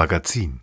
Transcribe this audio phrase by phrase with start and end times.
[0.00, 0.62] Magazin.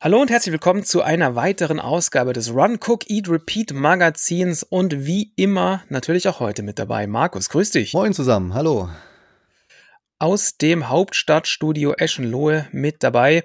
[0.00, 5.04] Hallo und herzlich willkommen zu einer weiteren Ausgabe des Run, Cook, Eat, Repeat Magazins und
[5.04, 7.06] wie immer natürlich auch heute mit dabei.
[7.06, 7.92] Markus, grüß dich.
[7.92, 8.88] Moin zusammen, hallo.
[10.18, 13.44] Aus dem Hauptstadtstudio Eschenlohe mit dabei.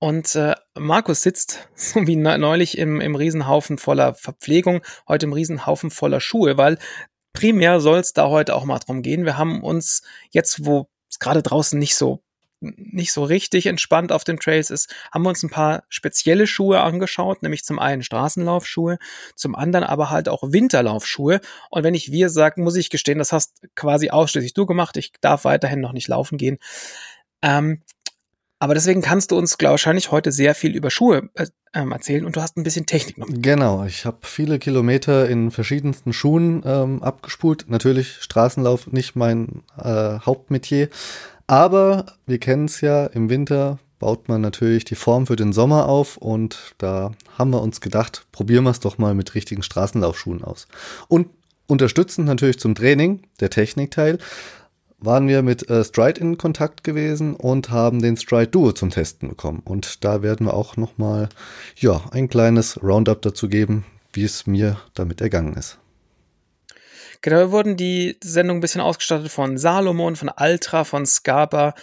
[0.00, 5.92] Und äh, Markus sitzt, so wie neulich, im, im Riesenhaufen voller Verpflegung, heute im Riesenhaufen
[5.92, 6.78] voller Schuhe, weil
[7.32, 9.24] primär soll es da heute auch mal drum gehen.
[9.24, 12.23] Wir haben uns jetzt, wo es gerade draußen nicht so
[12.76, 16.80] nicht so richtig entspannt auf den Trails ist, haben wir uns ein paar spezielle Schuhe
[16.80, 18.98] angeschaut, nämlich zum einen Straßenlaufschuhe,
[19.34, 21.40] zum anderen aber halt auch Winterlaufschuhe.
[21.70, 24.96] Und wenn ich wir sage, muss ich gestehen, das hast quasi ausschließlich du gemacht.
[24.96, 26.58] Ich darf weiterhin noch nicht laufen gehen.
[27.42, 27.82] Ähm,
[28.58, 31.92] aber deswegen kannst du uns, glaube ich, wahrscheinlich heute sehr viel über Schuhe äh, ähm,
[31.92, 33.26] erzählen und du hast ein bisschen Technik noch.
[33.28, 37.66] Genau, ich habe viele Kilometer in verschiedensten Schuhen ähm, abgespult.
[37.68, 40.88] Natürlich Straßenlauf nicht mein äh, Hauptmetier,
[41.46, 45.88] aber wir kennen es ja, im Winter baut man natürlich die Form für den Sommer
[45.88, 50.44] auf und da haben wir uns gedacht, probieren wir es doch mal mit richtigen Straßenlaufschuhen
[50.44, 50.68] aus.
[51.08, 51.28] Und
[51.66, 54.18] unterstützend natürlich zum Training, der Technikteil,
[54.98, 59.28] waren wir mit äh, Stride in Kontakt gewesen und haben den Stride Duo zum Testen
[59.28, 59.62] bekommen.
[59.64, 61.28] Und da werden wir auch nochmal
[61.76, 65.78] ja, ein kleines Roundup dazu geben, wie es mir damit ergangen ist.
[67.24, 71.74] Genau, wir wurden die Sendung ein bisschen ausgestattet von Salomon, von Altra, von Scarpa.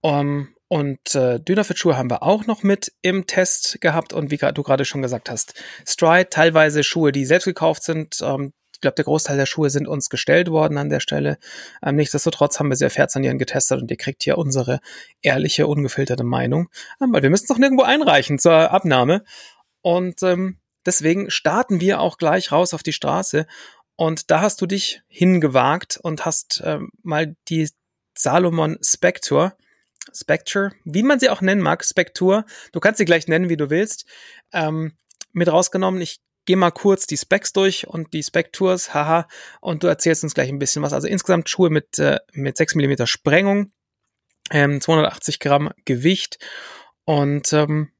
[0.00, 4.14] Um, ähm, und äh, Dynafit-Schuhe haben wir auch noch mit im Test gehabt.
[4.14, 8.22] Und wie du gerade schon gesagt hast, Stride, teilweise Schuhe, die selbst gekauft sind.
[8.22, 11.36] Ähm, ich glaube, der Großteil der Schuhe sind uns gestellt worden an der Stelle.
[11.84, 14.80] Ähm, nichtsdestotrotz haben wir sehr fair an getestet und ihr kriegt hier unsere
[15.20, 16.70] ehrliche, ungefilterte Meinung.
[16.98, 19.22] Ähm, weil wir müssen es doch nirgendwo einreichen zur Abnahme.
[19.82, 23.46] Und ähm, deswegen starten wir auch gleich raus auf die Straße
[23.98, 27.68] und da hast du dich hingewagt und hast ähm, mal die
[28.16, 29.56] Salomon Spectre,
[30.14, 33.70] Spectre, wie man sie auch nennen mag, Spectre, du kannst sie gleich nennen, wie du
[33.70, 34.06] willst,
[34.52, 34.92] ähm,
[35.32, 36.00] mit rausgenommen.
[36.00, 39.26] Ich gehe mal kurz die Specs durch und die Spectures, haha,
[39.60, 40.92] und du erzählst uns gleich ein bisschen was.
[40.92, 43.72] Also insgesamt Schuhe mit, äh, mit 6 mm Sprengung,
[44.52, 46.38] ähm, 280 Gramm Gewicht
[47.04, 47.90] und ähm,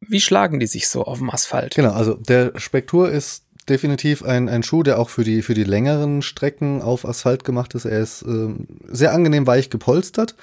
[0.00, 1.74] wie schlagen die sich so auf dem Asphalt?
[1.74, 5.64] Genau, also der Spektur ist definitiv ein, ein Schuh, der auch für die, für die
[5.64, 7.84] längeren Strecken auf Asphalt gemacht ist.
[7.84, 8.54] Er ist äh,
[8.88, 10.34] sehr angenehm weich gepolstert.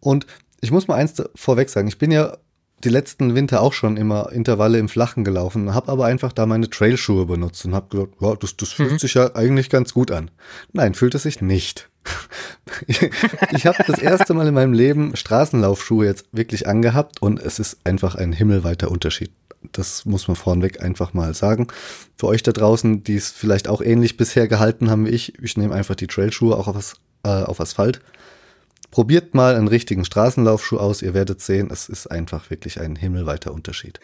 [0.00, 0.26] Und
[0.60, 2.36] ich muss mal eins vorweg sagen, ich bin ja
[2.84, 6.70] die letzten Winter auch schon immer Intervalle im Flachen gelaufen, habe aber einfach da meine
[6.70, 8.98] Trailschuhe benutzt und habe gedacht, ja, das, das fühlt mhm.
[8.98, 10.30] sich ja eigentlich ganz gut an.
[10.72, 11.90] Nein, fühlt es sich nicht.
[12.86, 13.10] ich
[13.52, 17.78] ich habe das erste Mal in meinem Leben Straßenlaufschuhe jetzt wirklich angehabt und es ist
[17.84, 19.30] einfach ein himmelweiter Unterschied.
[19.72, 21.68] Das muss man vorneweg einfach mal sagen.
[22.16, 25.56] Für euch da draußen, die es vielleicht auch ähnlich bisher gehalten haben wie ich, ich
[25.56, 26.94] nehme einfach die Trailschuhe auch auf,
[27.24, 28.00] äh, auf Asphalt.
[28.90, 33.52] Probiert mal einen richtigen Straßenlaufschuh aus, ihr werdet sehen, es ist einfach wirklich ein himmelweiter
[33.52, 34.00] Unterschied.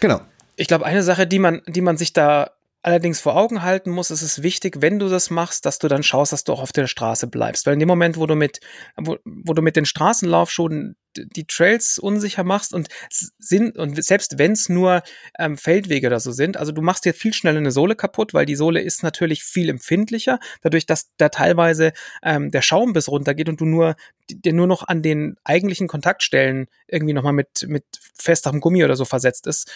[0.00, 0.20] Genau.
[0.56, 2.50] Ich glaube, eine Sache, die man, die man sich da
[2.82, 6.02] allerdings vor Augen halten muss, ist es wichtig, wenn du das machst, dass du dann
[6.02, 7.66] schaust, dass du auch auf der Straße bleibst.
[7.66, 8.60] Weil in dem Moment, wo du mit,
[8.96, 14.52] wo, wo du mit den Straßenlaufschuhen die Trails unsicher machst und sind, und selbst wenn
[14.52, 15.02] es nur
[15.38, 18.46] ähm, Feldwege oder so sind, also du machst dir viel schneller eine Sohle kaputt, weil
[18.46, 23.48] die Sohle ist natürlich viel empfindlicher, dadurch, dass da teilweise ähm, der Schaum bis runtergeht
[23.48, 23.96] und du nur
[24.30, 27.84] dir nur noch an den eigentlichen Kontaktstellen irgendwie nochmal mit, mit
[28.14, 29.72] festerem Gummi oder so versetzt ist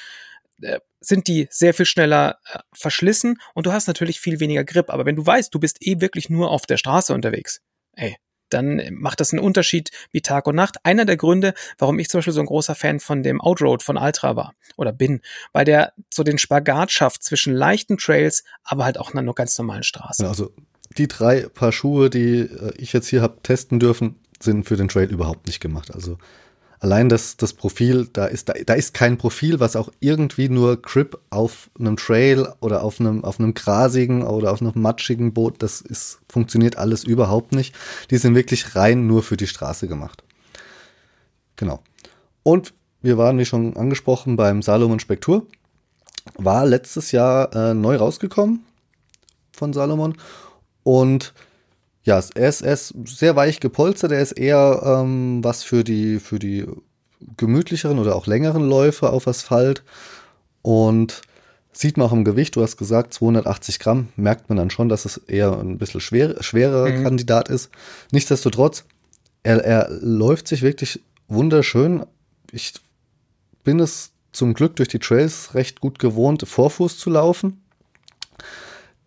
[1.01, 4.91] sind die sehr viel schneller äh, verschlissen und du hast natürlich viel weniger Grip.
[4.91, 7.61] Aber wenn du weißt, du bist eh wirklich nur auf der Straße unterwegs,
[7.95, 8.17] ey,
[8.53, 10.77] dann macht das einen Unterschied wie Tag und Nacht.
[10.85, 13.97] Einer der Gründe, warum ich zum Beispiel so ein großer Fan von dem Outroad von
[13.97, 15.21] Ultra war oder bin,
[15.53, 19.57] weil der so den Spagat schafft zwischen leichten Trails, aber halt auch einer nur ganz
[19.59, 20.27] normalen Straße.
[20.27, 20.53] Also
[20.99, 24.89] die drei Paar Schuhe, die äh, ich jetzt hier habe testen dürfen, sind für den
[24.89, 25.95] Trail überhaupt nicht gemacht.
[25.95, 26.19] Also
[26.82, 30.82] allein das, das Profil, da ist, da, da ist kein Profil, was auch irgendwie nur
[30.82, 35.62] Grip auf einem Trail oder auf einem, auf einem grasigen oder auf einem matschigen Boot,
[35.62, 37.73] das ist, funktioniert alles überhaupt nicht.
[38.11, 40.25] Die sind wirklich rein nur für die Straße gemacht.
[41.55, 41.81] Genau.
[42.43, 45.46] Und wir waren, wie schon angesprochen, beim Salomon Spektur.
[46.35, 48.64] War letztes Jahr äh, neu rausgekommen
[49.52, 50.17] von Salomon.
[50.82, 51.32] Und
[52.04, 56.19] ja, er ist, er ist sehr weich gepolstert, er ist eher ähm, was für die,
[56.19, 56.66] für die
[57.37, 59.82] gemütlicheren oder auch längeren Läufe auf Asphalt.
[60.62, 61.22] Und
[61.72, 65.04] sieht man auch im Gewicht, du hast gesagt 280 Gramm, merkt man dann schon, dass
[65.04, 67.04] es eher ein bisschen schwer, schwerer mhm.
[67.04, 67.70] Kandidat ist.
[68.10, 68.84] Nichtsdestotrotz,
[69.43, 72.04] er, er läuft sich wirklich wunderschön.
[72.50, 72.75] Ich
[73.64, 77.62] bin es zum Glück durch die Trails recht gut gewohnt, Vorfuß zu laufen.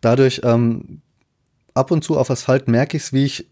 [0.02, 1.02] Dadurch ähm,
[1.76, 3.48] ab und zu auf Asphalt merke ich es, wie ich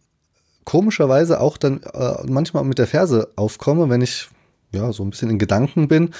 [0.64, 4.30] komischerweise auch dann äh, manchmal mit der Ferse aufkomme, wenn ich
[4.72, 6.12] ja, so ein bisschen in Gedanken bin.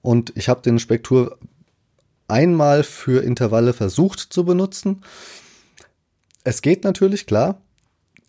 [0.00, 1.36] Und ich habe den Spektur
[2.28, 5.02] einmal für Intervalle versucht zu benutzen.
[6.44, 7.60] Es geht natürlich, klar.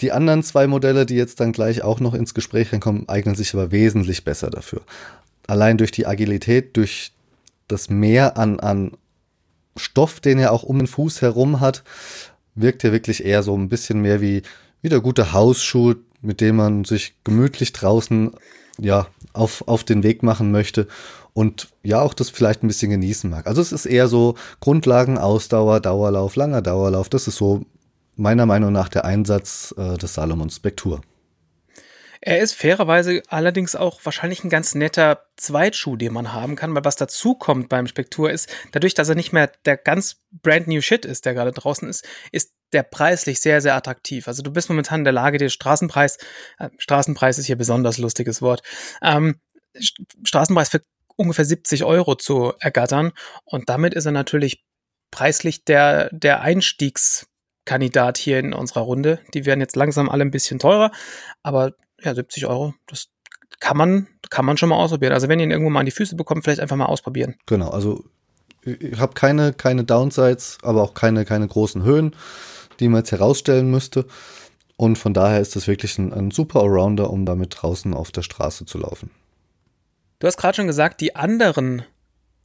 [0.02, 3.54] Die anderen zwei Modelle, die jetzt dann gleich auch noch ins Gespräch reinkommen, eignen sich
[3.54, 4.82] aber wesentlich besser dafür.
[5.46, 7.12] Allein durch die Agilität, durch
[7.68, 8.98] das Mehr an, an
[9.76, 11.84] Stoff, den er auch um den Fuß herum hat,
[12.56, 14.42] wirkt er wirklich eher so ein bisschen mehr wie,
[14.82, 18.32] wie der gute Hausschuh, mit dem man sich gemütlich draußen
[18.78, 20.88] ja, auf, auf den Weg machen möchte
[21.34, 23.48] und ja auch das vielleicht ein bisschen genießen mag.
[23.48, 27.10] Also es ist eher so Grundlagen, Ausdauer, Dauerlauf, langer Dauerlauf.
[27.10, 27.62] Das ist so
[28.16, 31.02] meiner Meinung nach der Einsatz äh, des Salomon Spektur.
[32.22, 36.84] Er ist fairerweise allerdings auch wahrscheinlich ein ganz netter Zweitschuh, den man haben kann, weil
[36.84, 40.82] was dazu kommt beim Spektur ist, dadurch, dass er nicht mehr der ganz brand new
[40.82, 44.28] Shit ist, der gerade draußen ist, ist der preislich sehr, sehr attraktiv.
[44.28, 46.18] Also du bist momentan in der Lage, den Straßenpreis,
[46.58, 48.64] äh, Straßenpreis ist hier besonders lustiges Wort,
[49.02, 49.40] ähm,
[50.24, 50.82] Straßenpreis für
[51.16, 53.14] ungefähr 70 Euro zu ergattern
[53.46, 54.66] und damit ist er natürlich
[55.12, 59.20] preislich der, der Einstiegskandidat hier in unserer Runde.
[59.34, 60.92] Die werden jetzt langsam alle ein bisschen teurer,
[61.44, 63.10] aber ja, 70 Euro, das
[63.60, 65.14] kann man, kann man schon mal ausprobieren.
[65.14, 67.36] Also wenn ihr ihn irgendwo mal an die Füße bekommt, vielleicht einfach mal ausprobieren.
[67.46, 68.04] Genau, also
[68.64, 72.16] ich habe keine, keine Downsides, aber auch keine, keine großen Höhen,
[72.80, 74.06] die man jetzt herausstellen müsste.
[74.78, 78.22] Und von daher ist das wirklich ein, ein super Allrounder, um damit draußen auf der
[78.22, 79.12] Straße zu laufen.
[80.20, 81.84] Du hast gerade schon gesagt, die anderen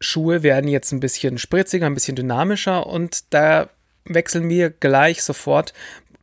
[0.00, 3.68] Schuhe werden jetzt ein bisschen spritziger, ein bisschen dynamischer und da
[4.04, 5.72] wechseln wir gleich sofort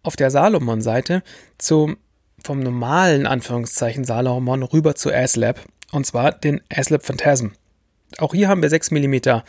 [0.03, 1.23] auf der Salomon-Seite
[1.57, 1.95] zu
[2.43, 5.59] vom normalen Anführungszeichen Salomon rüber zu ASLab
[5.91, 7.49] und zwar den ASLab Phantasm.
[8.17, 9.41] Auch hier haben wir 6 mm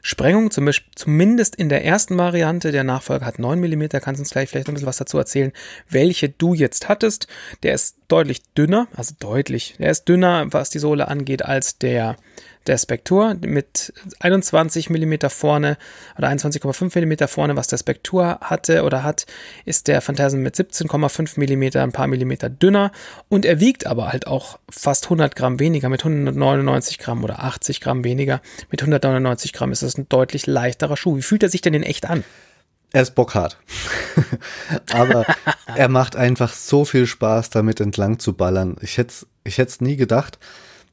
[0.00, 2.72] Sprengung, zumindest in der ersten Variante.
[2.72, 3.88] Der Nachfolger hat 9 mm.
[4.00, 5.52] Kannst du uns gleich vielleicht ein bisschen was dazu erzählen,
[5.88, 7.26] welche du jetzt hattest.
[7.62, 9.74] Der ist deutlich dünner, also deutlich.
[9.78, 12.16] Der ist dünner, was die Sohle angeht, als der
[12.66, 15.76] der Spektur mit 21 mm vorne
[16.18, 19.26] oder 21,5 mm vorne, was der Spektur hatte oder hat,
[19.64, 22.92] ist der Phantasm mit 17,5 mm ein paar Millimeter dünner
[23.28, 27.80] und er wiegt aber halt auch fast 100 Gramm weniger mit 199 Gramm oder 80
[27.80, 28.40] Gramm weniger.
[28.70, 31.16] Mit 199 Gramm ist das ein deutlich leichterer Schuh.
[31.16, 32.24] Wie fühlt er sich denn in echt an?
[32.92, 33.58] Er ist bockhart.
[34.92, 35.26] Aber
[35.66, 38.76] er macht einfach so viel Spaß, damit entlang zu ballern.
[38.80, 40.38] Ich hätte ich es nie gedacht.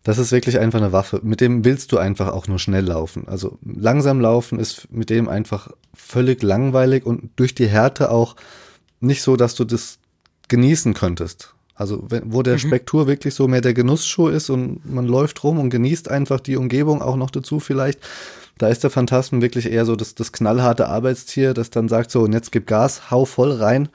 [0.03, 1.21] Das ist wirklich einfach eine Waffe.
[1.23, 3.25] Mit dem willst du einfach auch nur schnell laufen.
[3.27, 8.35] Also langsam laufen ist mit dem einfach völlig langweilig und durch die Härte auch
[8.99, 9.99] nicht so, dass du das
[10.49, 11.53] genießen könntest.
[11.75, 12.59] Also wo der mhm.
[12.59, 16.57] Spektur wirklich so mehr der Genussschuh ist und man läuft rum und genießt einfach die
[16.57, 17.99] Umgebung auch noch dazu vielleicht.
[18.57, 22.21] Da ist der Phantasm wirklich eher so das, das knallharte Arbeitstier, das dann sagt so,
[22.21, 23.89] und jetzt gib Gas, hau voll rein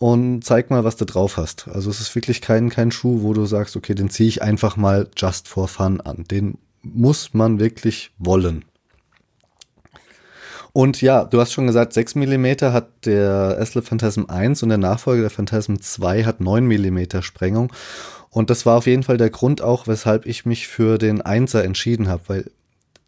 [0.00, 1.68] und zeig mal, was du drauf hast.
[1.68, 4.78] Also es ist wirklich kein, kein Schuh, wo du sagst, okay, den ziehe ich einfach
[4.78, 6.24] mal just for fun an.
[6.24, 8.64] Den muss man wirklich wollen.
[10.72, 14.78] Und ja, du hast schon gesagt, 6 mm hat der Esle Phantasm 1 und der
[14.78, 17.70] Nachfolger der Phantasm 2 hat 9 mm Sprengung.
[18.30, 21.60] Und das war auf jeden Fall der Grund auch, weshalb ich mich für den 1er
[21.60, 22.50] entschieden habe, weil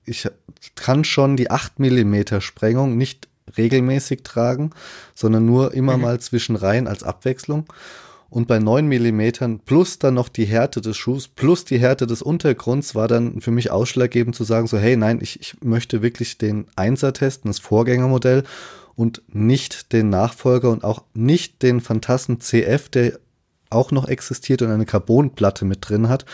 [0.04, 0.28] ich
[0.74, 4.70] kann schon die 8 mm Sprengung nicht regelmäßig tragen,
[5.14, 6.02] sondern nur immer mhm.
[6.02, 7.66] mal zwischen Reihen als Abwechslung.
[8.30, 12.22] Und bei 9 mm plus dann noch die Härte des Schuhs plus die Härte des
[12.22, 16.38] Untergrunds war dann für mich ausschlaggebend zu sagen, so hey, nein, ich, ich möchte wirklich
[16.38, 18.44] den Einser testen, das Vorgängermodell
[18.94, 23.18] und nicht den Nachfolger und auch nicht den Phantasm CF, der
[23.68, 26.24] auch noch existiert und eine Carbonplatte mit drin hat.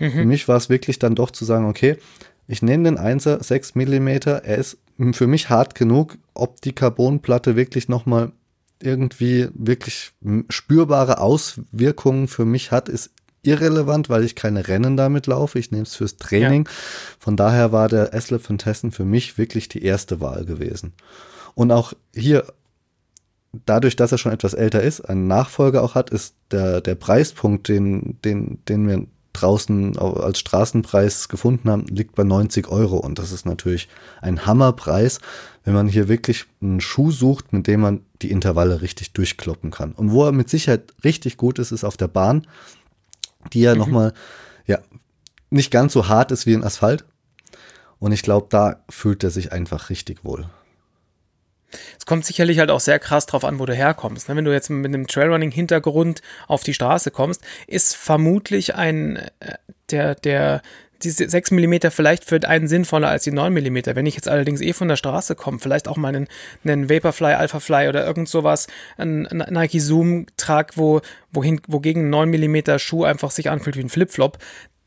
[0.00, 0.10] Mhm.
[0.10, 1.98] Für mich war es wirklich dann doch zu sagen, okay,
[2.46, 4.78] ich nenne den Einser 6 mm, er ist
[5.12, 8.32] für mich hart genug, ob die Carbonplatte wirklich nochmal
[8.80, 10.12] irgendwie wirklich
[10.48, 13.10] spürbare Auswirkungen für mich hat, ist
[13.42, 15.58] irrelevant, weil ich keine Rennen damit laufe.
[15.58, 16.64] Ich nehme es fürs Training.
[16.66, 16.72] Ja.
[17.18, 20.92] Von daher war der Esle von Tessen für mich wirklich die erste Wahl gewesen.
[21.54, 22.44] Und auch hier,
[23.66, 27.68] dadurch, dass er schon etwas älter ist, einen Nachfolger auch hat, ist der, der Preispunkt,
[27.68, 32.96] den, den, den wir draußen als Straßenpreis gefunden haben, liegt bei 90 Euro.
[32.96, 33.88] Und das ist natürlich
[34.22, 35.20] ein Hammerpreis,
[35.64, 39.92] wenn man hier wirklich einen Schuh sucht, mit dem man die Intervalle richtig durchkloppen kann.
[39.92, 42.46] Und wo er mit Sicherheit richtig gut ist, ist auf der Bahn,
[43.52, 43.80] die ja mhm.
[43.80, 44.12] nochmal,
[44.66, 44.78] ja,
[45.50, 47.04] nicht ganz so hart ist wie ein Asphalt.
[47.98, 50.48] Und ich glaube, da fühlt er sich einfach richtig wohl.
[51.98, 54.28] Es kommt sicherlich halt auch sehr krass drauf an, wo du herkommst.
[54.28, 54.36] Ne?
[54.36, 59.54] Wenn du jetzt mit einem Trailrunning-Hintergrund auf die Straße kommst, ist vermutlich ein, äh,
[59.90, 60.62] der, der,
[61.02, 63.78] diese 6 mm vielleicht für einen sinnvoller als die 9 mm.
[63.94, 66.28] Wenn ich jetzt allerdings eh von der Straße komme, vielleicht auch mal einen,
[66.64, 68.66] einen Vaporfly, Alphafly oder irgend sowas,
[68.96, 71.00] einen, Nike Zoom trag, wo,
[71.30, 74.38] wohin, wogegen ein 9 mm Schuh einfach sich anfühlt wie ein Flipflop,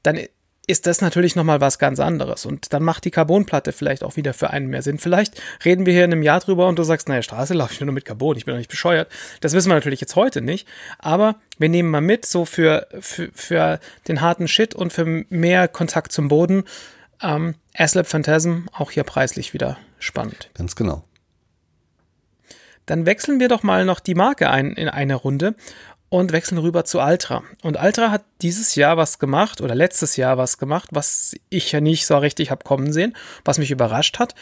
[0.03, 0.20] dann
[0.67, 2.45] ist das natürlich nochmal was ganz anderes.
[2.45, 5.00] Und dann macht die Carbonplatte vielleicht auch wieder für einen mehr Sinn.
[5.00, 7.79] Vielleicht reden wir hier in einem Jahr drüber und du sagst, naja, Straße laufe ich
[7.79, 9.09] nur mit Carbon, ich bin doch nicht bescheuert.
[9.39, 10.67] Das wissen wir natürlich jetzt heute nicht.
[11.00, 15.69] Aber wir nehmen mal mit, so für, für, für den harten Shit und für mehr
[15.69, 16.65] Kontakt zum Boden.
[17.21, 20.50] Ähm, Aslab Phantasm, auch hier preislich wieder spannend.
[20.53, 21.03] Ganz genau.
[22.86, 25.55] Dann wechseln wir doch mal noch die Marke ein in einer Runde
[26.09, 27.43] und wechseln rüber zu Altra.
[27.61, 31.81] Und Altra hat dieses Jahr was gemacht oder letztes Jahr was gemacht, was ich ja
[31.81, 34.35] nicht so richtig habe kommen sehen, was mich überrascht hat.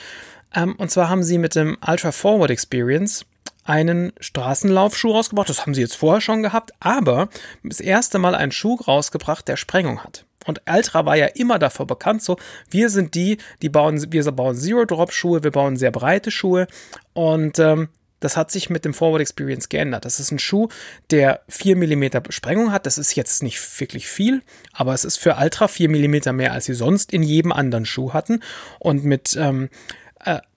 [0.53, 3.25] Ähm, und zwar haben sie mit dem Ultra Forward Experience
[3.63, 5.49] einen Straßenlaufschuh rausgebracht.
[5.49, 7.29] Das haben sie jetzt vorher schon gehabt, aber
[7.63, 10.25] das erste Mal einen Schuh rausgebracht, der Sprengung hat.
[10.45, 12.37] Und Ultra war ja immer davor bekannt, so,
[12.69, 16.67] wir sind die, die bauen, wir bauen Zero-Drop-Schuhe, wir bauen sehr breite Schuhe
[17.13, 17.89] und ähm,
[18.25, 20.03] das hat sich mit dem Forward Experience geändert.
[20.03, 20.67] Das ist ein Schuh,
[21.11, 22.87] der 4 mm Sprengung hat.
[22.87, 24.41] Das ist jetzt nicht wirklich viel,
[24.73, 28.13] aber es ist für Ultra 4 mm mehr, als sie sonst in jedem anderen Schuh
[28.13, 28.41] hatten.
[28.79, 29.69] Und mit ähm,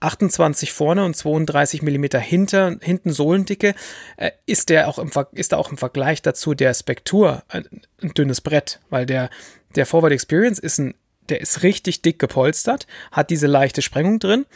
[0.01, 3.75] 28 äh, vorne und 32 mm hinter, hinten Sohlendicke
[4.17, 7.69] äh, ist, der auch im, ist da auch im Vergleich dazu der Spektur ein,
[8.03, 9.29] ein dünnes Brett, weil der,
[9.75, 10.95] der Forward Experience ist ein
[11.29, 14.47] der ist richtig dick gepolstert, hat diese leichte Sprengung drin.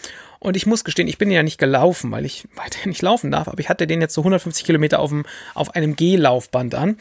[0.42, 3.46] Und ich muss gestehen, ich bin ja nicht gelaufen, weil ich weiterhin nicht laufen darf,
[3.46, 5.12] aber ich hatte den jetzt so 150 Kilometer auf,
[5.54, 6.96] auf einem Geh-Laufband an.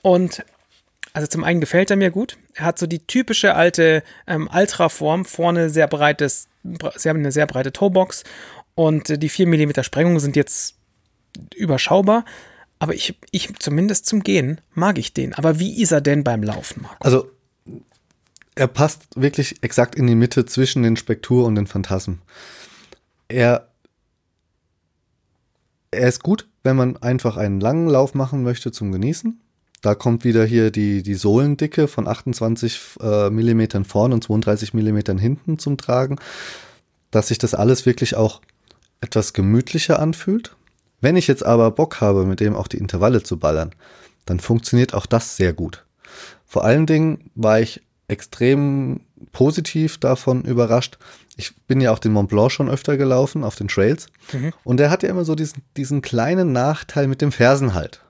[0.00, 0.42] Und
[1.12, 2.38] also zum einen gefällt er mir gut.
[2.54, 6.48] Er hat so die typische alte ähm, Ultra-Form, vorne sehr breites,
[6.94, 8.24] sehr, eine sehr breite Toebox
[8.74, 10.76] und äh, die 4 mm Sprengung sind jetzt
[11.54, 12.24] überschaubar.
[12.78, 15.34] Aber ich, ich, zumindest zum Gehen, mag ich den.
[15.34, 16.96] Aber wie ist er denn beim Laufen, Marco?
[17.00, 17.30] Also
[18.54, 22.22] er passt wirklich exakt in die Mitte zwischen den Spektur und den Phantasmen.
[23.28, 23.68] Er,
[25.90, 29.40] er ist gut, wenn man einfach einen langen Lauf machen möchte zum Genießen.
[29.80, 35.18] Da kommt wieder hier die, die Sohlendicke von 28 äh, mm vorn und 32 mm
[35.18, 36.16] hinten zum Tragen,
[37.10, 38.40] dass sich das alles wirklich auch
[39.00, 40.56] etwas gemütlicher anfühlt.
[41.00, 43.70] Wenn ich jetzt aber Bock habe, mit dem auch die Intervalle zu ballern,
[44.26, 45.84] dann funktioniert auch das sehr gut.
[46.44, 49.00] Vor allen Dingen war ich extrem
[49.32, 50.98] positiv davon überrascht.
[51.38, 54.08] Ich bin ja auch den Mont Blanc schon öfter gelaufen auf den Trails.
[54.32, 54.52] Mhm.
[54.64, 58.02] Und der hat ja immer so diesen, diesen kleinen Nachteil mit dem Fersenhalt.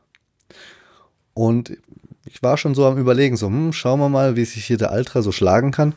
[1.35, 1.77] Und
[2.25, 4.93] ich war schon so am Überlegen, so, hm, schauen wir mal, wie sich hier der
[4.93, 5.95] Ultra so schlagen kann.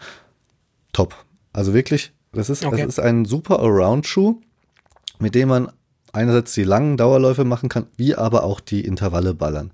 [0.93, 1.15] Top.
[1.53, 2.77] Also wirklich, das ist, okay.
[2.77, 4.41] das ist ein super Around-Schuh,
[5.19, 5.71] mit dem man
[6.13, 9.71] einerseits die langen Dauerläufe machen kann, wie aber auch die Intervalle ballern.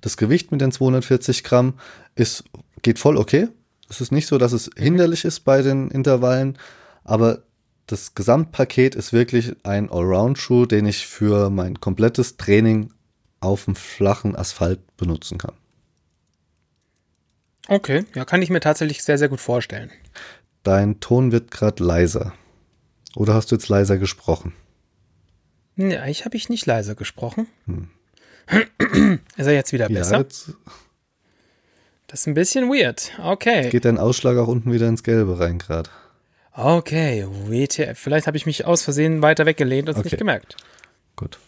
[0.00, 1.74] Das Gewicht mit den 240 Gramm
[2.14, 2.44] ist,
[2.82, 3.48] geht voll okay.
[3.88, 6.58] Es ist nicht so, dass es hinderlich ist bei den Intervallen,
[7.04, 7.42] aber
[7.86, 12.90] das Gesamtpaket ist wirklich ein Allround-Schuh, den ich für mein komplettes Training
[13.40, 15.54] auf dem flachen Asphalt benutzen kann.
[17.68, 19.90] Okay, ja, kann ich mir tatsächlich sehr, sehr gut vorstellen.
[20.62, 22.32] Dein Ton wird gerade leiser.
[23.16, 24.52] Oder hast du jetzt leiser gesprochen?
[25.76, 27.46] Ja, ich habe ich nicht leiser gesprochen.
[27.66, 27.90] Hm.
[29.36, 30.12] Ist er jetzt wieder besser?
[30.12, 30.52] Ja, jetzt
[32.06, 33.10] das ist ein bisschen weird.
[33.20, 33.62] Okay.
[33.62, 35.90] Jetzt geht dein Ausschlag auch unten wieder ins Gelbe rein gerade.
[36.56, 37.98] Okay, WTF.
[37.98, 40.10] Vielleicht habe ich mich aus Versehen weiter weggelehnt und es okay.
[40.10, 40.56] nicht gemerkt.
[41.16, 41.40] Gut.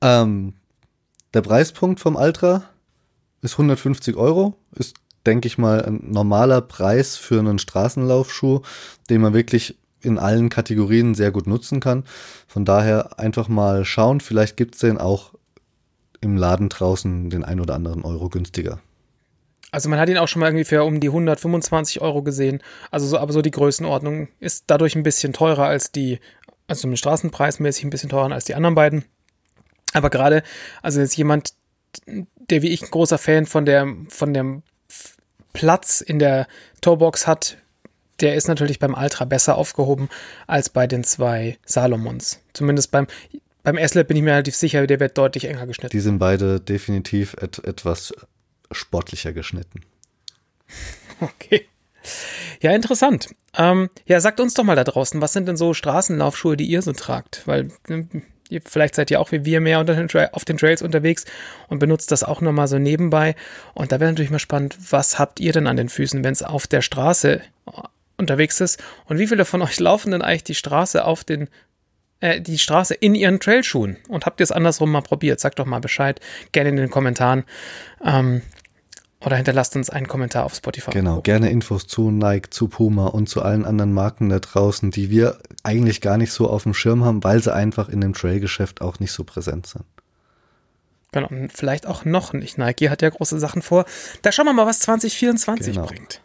[0.00, 0.54] Ähm,
[1.32, 2.64] der Preispunkt vom Ultra
[3.42, 4.56] ist 150 Euro.
[4.74, 8.62] Ist, denke ich mal, ein normaler Preis für einen Straßenlaufschuh,
[9.08, 12.04] den man wirklich in allen Kategorien sehr gut nutzen kann.
[12.48, 14.20] Von daher einfach mal schauen.
[14.20, 15.34] Vielleicht gibt es den auch
[16.20, 18.80] im Laden draußen den ein oder anderen Euro günstiger.
[19.70, 22.62] Also man hat ihn auch schon mal irgendwie für um die 125 Euro gesehen.
[22.90, 26.18] Also so, aber so die Größenordnung ist dadurch ein bisschen teurer als die,
[26.66, 29.04] also im Straßenpreismäßig ein bisschen teurer als die anderen beiden.
[29.92, 30.42] Aber gerade,
[30.82, 31.54] also jetzt jemand,
[32.06, 34.62] der wie ich ein großer Fan von der, von dem
[35.52, 36.46] Platz in der
[36.80, 37.56] Tourbox hat,
[38.20, 40.08] der ist natürlich beim Ultra besser aufgehoben
[40.46, 42.40] als bei den zwei Salomons.
[42.52, 43.06] Zumindest beim,
[43.62, 45.92] beim S-Lab bin ich mir relativ sicher, der wird deutlich enger geschnitten.
[45.92, 48.12] Die sind beide definitiv et etwas
[48.70, 49.80] sportlicher geschnitten.
[51.22, 51.66] Okay.
[52.62, 53.28] Ja, interessant.
[53.54, 56.80] Ähm, ja, sagt uns doch mal da draußen, was sind denn so Straßenlaufschuhe, die ihr
[56.80, 57.42] so tragt?
[57.46, 58.04] Weil äh,
[58.64, 59.80] vielleicht seid ihr auch wie wir mehr
[60.32, 61.24] auf den Trails unterwegs
[61.68, 63.34] und benutzt das auch nochmal so nebenbei.
[63.74, 66.42] Und da wäre natürlich mal spannend, was habt ihr denn an den Füßen, wenn es
[66.42, 67.70] auf der Straße äh,
[68.16, 68.82] unterwegs ist?
[69.06, 71.48] Und wie viele von euch laufen denn eigentlich die Straße auf den
[72.20, 75.40] äh, die Straße in ihren Trailschuhen und habt ihr es andersrum mal probiert?
[75.40, 76.20] Sagt doch mal Bescheid,
[76.52, 77.44] gerne in den Kommentaren.
[78.04, 78.42] Ähm,
[79.24, 80.90] oder hinterlasst uns einen Kommentar auf Spotify.
[80.90, 85.10] Genau, gerne Infos zu Nike, zu Puma und zu allen anderen Marken da draußen, die
[85.10, 88.80] wir eigentlich gar nicht so auf dem Schirm haben, weil sie einfach in dem Trailgeschäft
[88.80, 89.84] auch nicht so präsent sind.
[91.12, 92.56] Genau, und vielleicht auch noch nicht.
[92.56, 93.84] Nike hat ja große Sachen vor.
[94.22, 95.86] Da schauen wir mal, was 2024 genau.
[95.86, 96.20] bringt.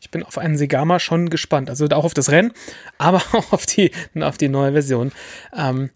[0.00, 1.70] Ich bin auf einen Segama schon gespannt.
[1.70, 2.52] Also auch auf das Rennen,
[2.98, 3.90] aber auch auf die,
[4.20, 5.12] auf die neue Version
[5.56, 5.90] ähm,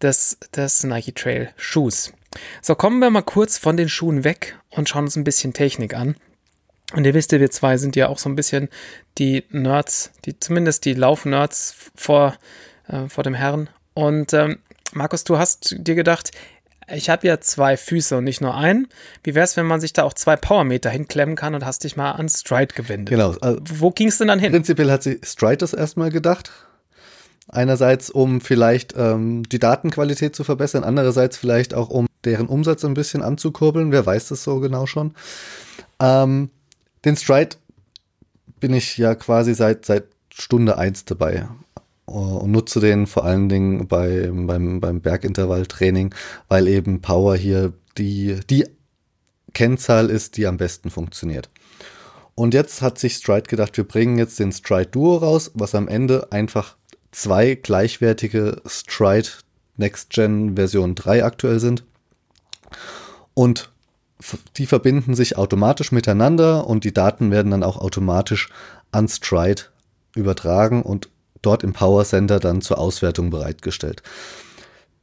[0.00, 2.12] des, des Nike Trail Schuhs.
[2.62, 5.94] So, kommen wir mal kurz von den Schuhen weg und schauen uns ein bisschen Technik
[5.94, 6.16] an.
[6.94, 8.68] Und ihr wisst ja, wir zwei sind ja auch so ein bisschen
[9.18, 12.36] die Nerds, die zumindest die Lauf-Nerds vor,
[12.88, 13.68] äh, vor dem Herrn.
[13.94, 14.58] Und ähm,
[14.92, 16.32] Markus, du hast dir gedacht,
[16.92, 18.88] ich habe ja zwei Füße und nicht nur einen.
[19.22, 21.96] Wie wäre es, wenn man sich da auch zwei Powermeter hinklemmen kann und hast dich
[21.96, 23.10] mal an Stride gewendet?
[23.10, 23.34] Genau.
[23.40, 24.50] Also Wo ging es denn dann hin?
[24.50, 26.50] Prinzipiell hat sie Stride das erstmal gedacht.
[27.52, 32.94] Einerseits, um vielleicht ähm, die Datenqualität zu verbessern, andererseits vielleicht auch, um deren Umsatz ein
[32.94, 33.90] bisschen anzukurbeln.
[33.90, 35.14] Wer weiß das so genau schon.
[36.00, 36.50] Ähm,
[37.04, 37.56] den Stride
[38.60, 41.48] bin ich ja quasi seit, seit Stunde eins dabei
[42.04, 46.14] und nutze den vor allen Dingen bei, beim, beim Bergintervalltraining,
[46.48, 48.64] weil eben Power hier die, die
[49.54, 51.50] Kennzahl ist, die am besten funktioniert.
[52.34, 55.88] Und jetzt hat sich Stride gedacht, wir bringen jetzt den Stride Duo raus, was am
[55.88, 56.76] Ende einfach
[57.12, 59.28] zwei gleichwertige Stride
[59.76, 61.84] Next Gen Version 3 aktuell sind.
[63.34, 63.72] Und
[64.56, 68.50] die verbinden sich automatisch miteinander und die Daten werden dann auch automatisch
[68.92, 69.62] an Stride
[70.14, 71.08] übertragen und
[71.42, 74.02] dort im Power Center dann zur Auswertung bereitgestellt.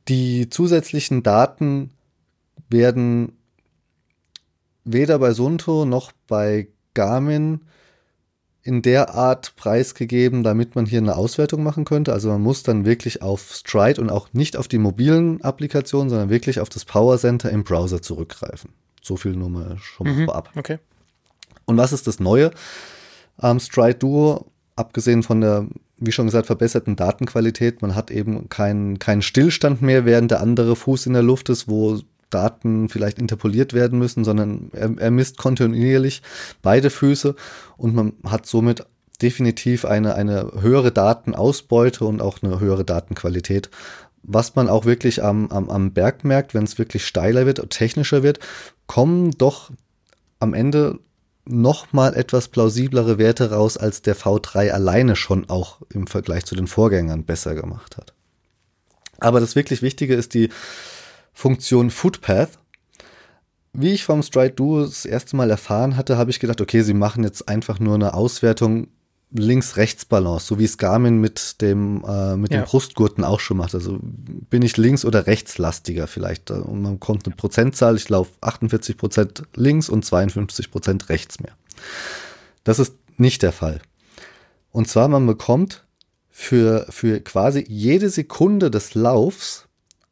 [0.08, 1.92] Die zusätzlichen Daten
[2.70, 3.34] werden
[4.84, 7.62] weder bei Sunto noch bei Garmin
[8.68, 12.12] in der Art preisgegeben, damit man hier eine Auswertung machen könnte.
[12.12, 16.30] Also man muss dann wirklich auf Stride und auch nicht auf die mobilen Applikationen, sondern
[16.30, 18.72] wirklich auf das Power Center im Browser zurückgreifen.
[19.02, 20.50] So viel nur mal schon mal mhm, vorab.
[20.58, 20.80] Okay.
[21.64, 22.52] Und was ist das Neue
[23.38, 24.48] am Stride Duo?
[24.76, 27.82] Abgesehen von der, wie schon gesagt, verbesserten Datenqualität.
[27.82, 31.70] Man hat eben keinen keinen Stillstand mehr, während der andere Fuß in der Luft ist,
[31.70, 36.22] wo Daten vielleicht interpoliert werden müssen, sondern er, er misst kontinuierlich
[36.62, 37.36] beide Füße
[37.78, 38.86] und man hat somit
[39.22, 43.70] definitiv eine, eine höhere Datenausbeute und auch eine höhere Datenqualität.
[44.24, 47.70] Was man auch wirklich am, am, am Berg merkt, wenn es wirklich steiler wird und
[47.70, 48.40] technischer wird,
[48.86, 49.72] kommen doch
[50.40, 51.00] am Ende
[51.46, 56.56] noch mal etwas plausiblere Werte raus, als der V3 alleine schon auch im Vergleich zu
[56.56, 58.14] den Vorgängern besser gemacht hat.
[59.20, 60.50] Aber das wirklich Wichtige ist die
[61.38, 62.58] Funktion Footpath.
[63.72, 66.96] Wie ich vom Stride Duo das erste Mal erfahren hatte, habe ich gedacht, okay, sie
[66.96, 68.88] machen jetzt einfach nur eine Auswertung
[69.30, 72.62] Links-Rechts-Balance, so wie es Garmin mit dem, äh, mit ja.
[72.62, 73.76] dem Brustgurten auch schon macht.
[73.76, 76.50] Also bin ich links- oder rechtslastiger vielleicht.
[76.50, 81.54] Und man kommt eine Prozentzahl, ich laufe 48 Prozent links und 52 Prozent rechts mehr.
[82.64, 83.80] Das ist nicht der Fall.
[84.72, 85.86] Und zwar, man bekommt
[86.32, 89.67] für, für quasi jede Sekunde des Laufs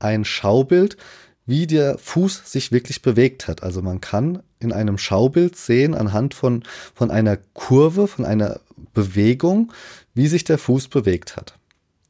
[0.06, 0.98] ein Schaubild,
[1.46, 3.64] wie der Fuß sich wirklich bewegt hat.
[3.64, 6.64] Also man kann in einem Schaubild sehen, anhand von,
[6.94, 8.60] von einer Kurve, von einer
[8.94, 9.72] Bewegung,
[10.14, 11.58] wie sich der Fuß bewegt hat.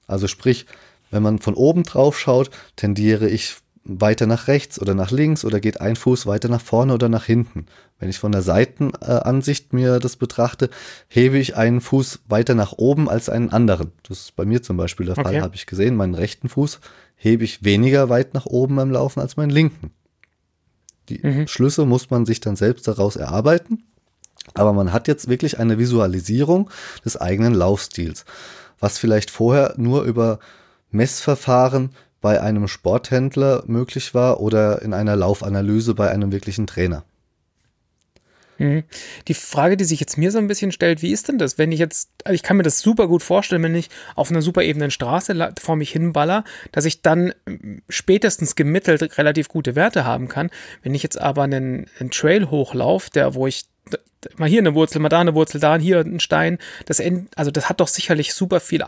[0.08, 0.66] Also sprich,
[1.12, 3.56] wenn man von oben drauf schaut, tendiere ich
[3.86, 7.26] weiter nach rechts oder nach links oder geht ein Fuß weiter nach vorne oder nach
[7.26, 7.68] hinten.
[8.00, 10.70] Wenn ich von der Seitenansicht mir das betrachte,
[11.08, 13.92] hebe ich einen Fuß weiter nach oben als einen anderen.
[14.08, 15.42] Das ist bei mir zum Beispiel der Fall, okay.
[15.42, 15.96] habe ich gesehen.
[15.96, 16.80] Meinen rechten Fuß
[17.16, 19.92] hebe ich weniger weit nach oben beim Laufen als meinen linken.
[21.10, 21.48] Die mhm.
[21.48, 23.84] Schlüsse muss man sich dann selbst daraus erarbeiten.
[24.56, 26.70] Aber man hat jetzt wirklich eine Visualisierung
[27.04, 28.26] des eigenen Laufstils,
[28.80, 30.40] was vielleicht vorher nur über
[30.92, 31.92] Messverfahren
[32.26, 37.04] bei einem Sporthändler möglich war oder in einer Laufanalyse bei einem wirklichen Trainer.
[38.58, 38.84] Mhm.
[39.28, 41.72] Die Frage, die sich jetzt mir so ein bisschen stellt, wie ist denn das, wenn
[41.72, 44.64] ich jetzt, also ich kann mir das super gut vorstellen, wenn ich auf einer super
[44.64, 50.28] ebenen Straße vor mich hinballer, dass ich dann mm, spätestens gemittelt relativ gute Werte haben
[50.28, 50.50] kann.
[50.82, 53.66] Wenn ich jetzt aber einen, einen Trail hochlaufe, der, wo ich
[54.38, 56.58] mal hier eine Wurzel, mal da eine Wurzel, da hier ein Stein.
[56.86, 57.02] Das,
[57.36, 58.84] also das hat doch sicherlich super viel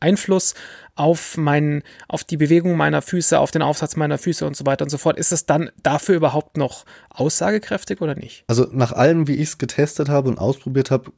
[0.00, 0.54] Einfluss
[0.94, 4.84] auf meinen, auf die Bewegung meiner Füße, auf den Aufsatz meiner Füße und so weiter
[4.84, 5.18] und so fort.
[5.18, 8.44] Ist es dann dafür überhaupt noch aussagekräftig oder nicht?
[8.46, 11.12] Also nach allem, wie ich es getestet habe und ausprobiert habe,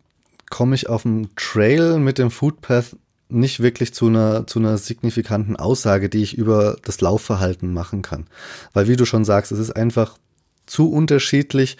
[0.50, 2.96] komme ich auf dem Trail mit dem Footpath
[3.28, 8.26] nicht wirklich zu einer, zu einer signifikanten Aussage, die ich über das Laufverhalten machen kann.
[8.72, 10.18] Weil wie du schon sagst, es ist einfach
[10.66, 11.76] zu unterschiedlich,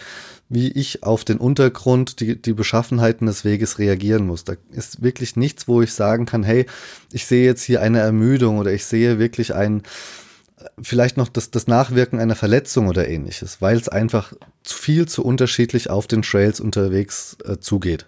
[0.55, 4.45] wie ich auf den Untergrund, die, die Beschaffenheiten des Weges reagieren muss.
[4.45, 6.67] Da ist wirklich nichts, wo ich sagen kann, hey,
[7.13, 9.83] ich sehe jetzt hier eine Ermüdung oder ich sehe wirklich ein,
[10.81, 15.25] vielleicht noch das, das Nachwirken einer Verletzung oder ähnliches, weil es einfach zu viel zu
[15.25, 18.07] unterschiedlich auf den Trails unterwegs äh, zugeht.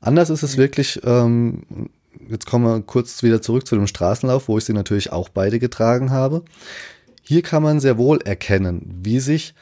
[0.00, 1.90] Anders ist es wirklich, ähm,
[2.30, 5.58] jetzt kommen wir kurz wieder zurück zu dem Straßenlauf, wo ich sie natürlich auch beide
[5.58, 6.44] getragen habe.
[7.22, 9.54] hier kann man sehr wohl erkennen, wie sich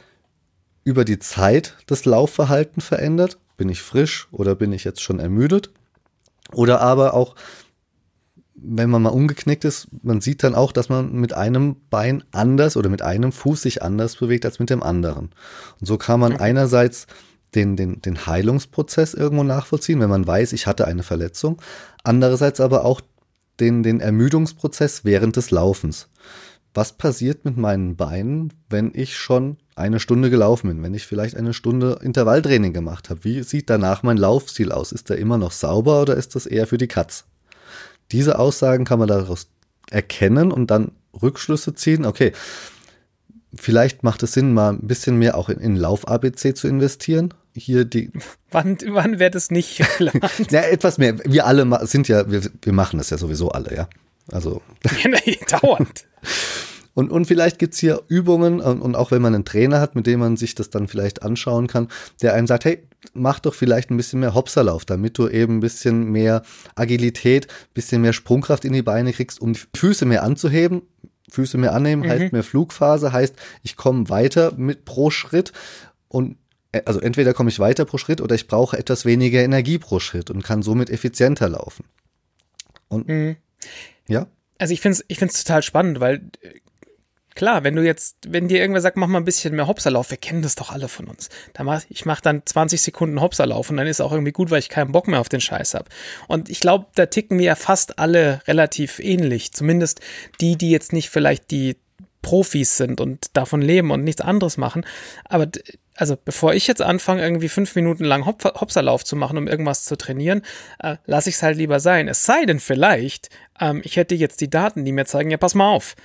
[0.85, 3.39] über die Zeit das Laufverhalten verändert.
[3.57, 5.71] Bin ich frisch oder bin ich jetzt schon ermüdet?
[6.53, 7.35] Oder aber auch,
[8.55, 12.77] wenn man mal umgeknickt ist, man sieht dann auch, dass man mit einem Bein anders
[12.77, 15.31] oder mit einem Fuß sich anders bewegt als mit dem anderen.
[15.81, 17.07] Und so kann man einerseits
[17.55, 21.61] den, den, den Heilungsprozess irgendwo nachvollziehen, wenn man weiß, ich hatte eine Verletzung.
[22.05, 23.01] Andererseits aber auch
[23.59, 26.09] den, den Ermüdungsprozess während des Laufens.
[26.73, 31.37] Was passiert mit meinen Beinen, wenn ich schon eine Stunde gelaufen bin, wenn ich vielleicht
[31.37, 33.25] eine Stunde Intervalltraining gemacht habe?
[33.25, 34.93] Wie sieht danach mein Laufstil aus?
[34.93, 37.25] Ist der immer noch sauber oder ist das eher für die Katz?
[38.13, 39.49] Diese Aussagen kann man daraus
[39.91, 42.07] erkennen und dann Rückschlüsse ziehen.
[42.07, 42.33] Okay,
[43.55, 47.35] vielleicht macht es Sinn, mal ein bisschen mehr auch in, in Lauf-ABC zu investieren.
[47.55, 48.13] Hier die.
[48.53, 49.79] Wann, wann wäre das nicht
[50.51, 51.19] ja, etwas mehr.
[51.25, 53.89] Wir alle sind ja, wir, wir machen das ja sowieso alle, ja.
[54.33, 54.63] Also.
[55.49, 56.07] Dauernd.
[56.93, 60.07] Und, und vielleicht gibt's hier Übungen und, und auch wenn man einen Trainer hat, mit
[60.07, 61.89] dem man sich das dann vielleicht anschauen kann,
[62.21, 62.83] der einem sagt, hey,
[63.15, 66.43] mach doch vielleicht ein bisschen mehr Hopserlauf, damit du eben ein bisschen mehr
[66.75, 70.83] Agilität, ein bisschen mehr Sprungkraft in die Beine kriegst, um die Füße mehr anzuheben.
[71.31, 72.11] Füße mehr annehmen mhm.
[72.11, 75.53] heißt mehr Flugphase, heißt, ich komme weiter mit pro Schritt
[76.09, 76.37] und
[76.73, 80.01] äh, also entweder komme ich weiter pro Schritt oder ich brauche etwas weniger Energie pro
[80.01, 81.85] Schritt und kann somit effizienter laufen.
[82.89, 83.37] Und mhm.
[84.09, 84.27] Ja.
[84.59, 86.23] Also ich finde es ich find's total spannend, weil
[87.37, 90.19] Klar, wenn du jetzt, wenn dir irgendwer sagt, mach mal ein bisschen mehr Hopserlauf, wir
[90.19, 91.29] kennen das doch alle von uns.
[91.53, 94.59] Da mach, ich mache dann 20 Sekunden Hopserlauf und dann ist auch irgendwie gut, weil
[94.59, 95.89] ich keinen Bock mehr auf den Scheiß habe.
[96.27, 99.53] Und ich glaube, da ticken wir ja fast alle relativ ähnlich.
[99.53, 100.01] Zumindest
[100.41, 101.77] die, die jetzt nicht vielleicht die
[102.21, 104.85] Profis sind und davon leben und nichts anderes machen.
[105.25, 105.47] Aber
[106.01, 109.85] also bevor ich jetzt anfange, irgendwie fünf Minuten lang Hop Hopserlauf zu machen, um irgendwas
[109.85, 110.41] zu trainieren,
[110.79, 112.09] äh, lasse ich es halt lieber sein.
[112.09, 113.29] Es sei denn vielleicht,
[113.61, 115.97] ähm, ich hätte jetzt die Daten, die mir zeigen, ja, pass mal auf,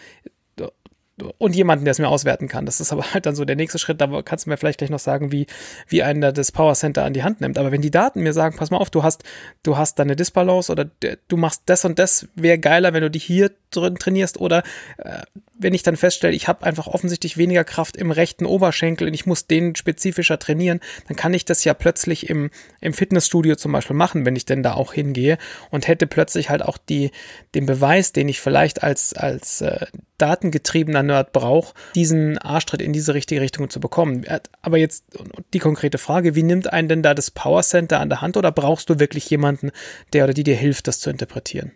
[1.38, 2.66] und jemanden, der es mir auswerten kann.
[2.66, 4.02] Das ist aber halt dann so der nächste Schritt.
[4.02, 5.48] Da kannst du mir vielleicht gleich noch sagen, wie,
[5.88, 7.58] wie einer das Power Center an die Hand nimmt.
[7.58, 9.24] Aber wenn die Daten mir sagen, pass mal auf, du hast,
[9.64, 10.86] du hast deine Disbalance oder
[11.28, 14.64] du machst das und das, wäre geiler, wenn du dich hier drin trainierst oder
[14.98, 15.22] äh,
[15.58, 19.26] wenn ich dann feststelle, ich habe einfach offensichtlich weniger Kraft im rechten Oberschenkel und ich
[19.26, 22.50] muss den spezifischer trainieren, dann kann ich das ja plötzlich im,
[22.82, 25.38] im Fitnessstudio zum Beispiel machen, wenn ich denn da auch hingehe
[25.72, 27.12] und hätte plötzlich halt auch die,
[27.54, 29.86] den Beweis, den ich vielleicht als, als äh,
[30.18, 34.26] datengetriebener Nerd brauche, diesen Arschtritt in diese richtige Richtung zu bekommen.
[34.62, 35.06] Aber jetzt
[35.54, 38.52] die konkrete Frage, wie nimmt einen denn da das Power Center an der Hand oder
[38.52, 39.72] brauchst du wirklich jemanden,
[40.14, 41.72] der oder die dir hilft, das zu interpretieren?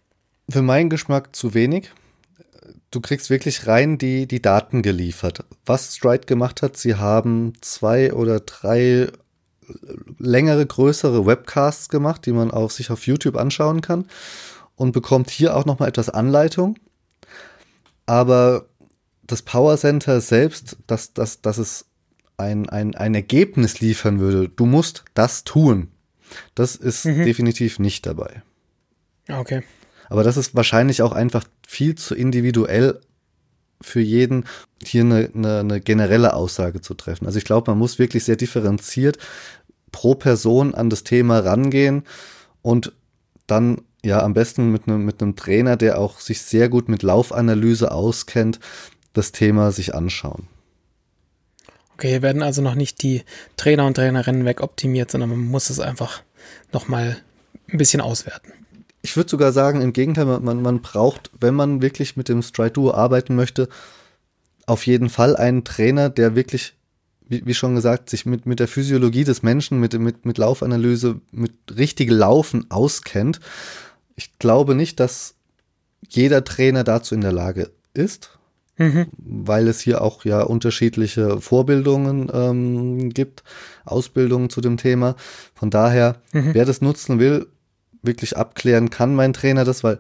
[0.50, 1.92] Für meinen Geschmack zu wenig
[2.92, 5.44] du kriegst wirklich rein die, die Daten geliefert.
[5.66, 9.10] Was Stride gemacht hat, sie haben zwei oder drei
[10.18, 14.06] längere, größere Webcasts gemacht, die man auch sich auf YouTube anschauen kann
[14.76, 16.76] und bekommt hier auch nochmal etwas Anleitung.
[18.06, 18.66] Aber
[19.32, 21.86] das Power Center selbst, dass, dass, dass es
[22.38, 25.90] ein, ein, ein Ergebnis liefern würde, du musst das tun,
[26.56, 27.26] das ist mhm.
[27.26, 28.42] definitiv nicht dabei.
[29.30, 29.64] Okay.
[30.10, 33.00] Aber das ist wahrscheinlich auch einfach viel zu individuell
[33.82, 34.46] für jeden,
[34.84, 37.26] hier eine, eine, eine generelle Aussage zu treffen.
[37.26, 39.18] Also ich glaube, man muss wirklich sehr differenziert
[39.92, 42.04] pro Person an das Thema rangehen
[42.62, 42.94] und
[43.48, 47.04] dann ja am besten mit einem, mit einem Trainer, der auch sich sehr gut mit
[47.04, 48.60] Laufanalyse auskennt,
[49.20, 50.48] das Thema sich anschauen.
[51.94, 53.24] Okay, hier werden also noch nicht die
[53.58, 56.22] Trainer und Trainerinnen wegoptimiert, sondern man muss es einfach
[56.72, 57.18] nochmal
[57.72, 58.54] ein bisschen auswerten
[59.02, 62.72] ich würde sogar sagen, im Gegenteil, man, man braucht, wenn man wirklich mit dem Stride
[62.72, 63.70] Duo arbeiten möchte,
[64.66, 66.76] auf jeden Fall einen Trainer, der wirklich,
[67.28, 71.22] wie, wie schon gesagt, sich mit, mit der Physiologie des Menschen, mit, mit, mit Laufanalyse,
[71.32, 73.40] mit richtigem Laufen auskennt.
[74.16, 75.36] Ich glaube nicht, dass
[76.08, 78.38] jeder Trainer dazu in der Lage ist,
[78.80, 79.08] mhm.
[79.18, 83.44] weil es hier auch ja unterschiedliche Vorbildungen ähm, gibt,
[83.86, 85.16] Ausbildungen zu dem Thema.
[85.54, 86.54] Von daher, mhm.
[86.54, 87.48] wer das nutzen will,
[88.02, 90.00] wirklich abklären, kann mein Trainer das, weil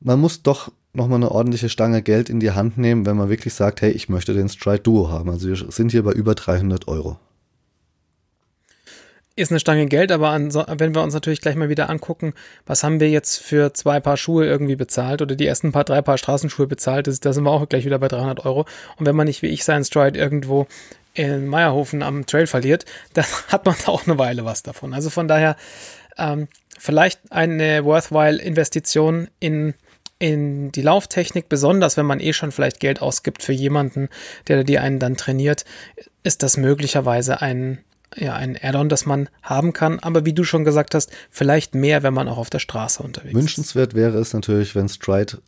[0.00, 3.54] man muss doch nochmal eine ordentliche Stange Geld in die Hand nehmen, wenn man wirklich
[3.54, 5.30] sagt, hey, ich möchte den Stride Duo haben.
[5.30, 7.18] Also wir sind hier bei über 300 Euro.
[9.38, 12.34] Ist eine Stange Geld, aber an, wenn wir uns natürlich gleich mal wieder angucken,
[12.66, 16.02] was haben wir jetzt für zwei Paar Schuhe irgendwie bezahlt oder die ersten paar, drei
[16.02, 18.66] Paar Straßenschuhe bezahlt, das, da sind wir auch gleich wieder bei 300 Euro.
[18.96, 20.66] Und wenn man nicht wie ich seinen Stride irgendwo
[21.14, 24.92] in Meierhofen am Trail verliert, dann hat man da auch eine Weile was davon.
[24.92, 25.54] Also von daher,
[26.16, 29.74] ähm, vielleicht eine worthwhile Investition in,
[30.18, 34.08] in die Lauftechnik, besonders wenn man eh schon vielleicht Geld ausgibt für jemanden,
[34.48, 35.64] der die einen dann trainiert,
[36.24, 37.84] ist das möglicherweise ein,
[38.16, 39.98] ja, ein Add-on, das man haben kann.
[40.00, 43.34] Aber wie du schon gesagt hast, vielleicht mehr, wenn man auch auf der Straße unterwegs
[43.34, 43.96] Wünschenswert ist.
[43.96, 45.38] wäre es natürlich, wenn Stride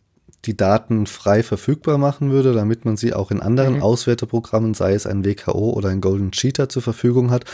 [0.45, 3.83] die Daten frei verfügbar machen würde, damit man sie auch in anderen mhm.
[3.83, 7.45] Auswerteprogrammen, sei es ein WKO oder ein Golden Cheater zur Verfügung hat,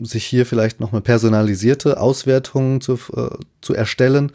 [0.00, 4.32] sich hier vielleicht nochmal personalisierte Auswertungen zu, äh, zu erstellen,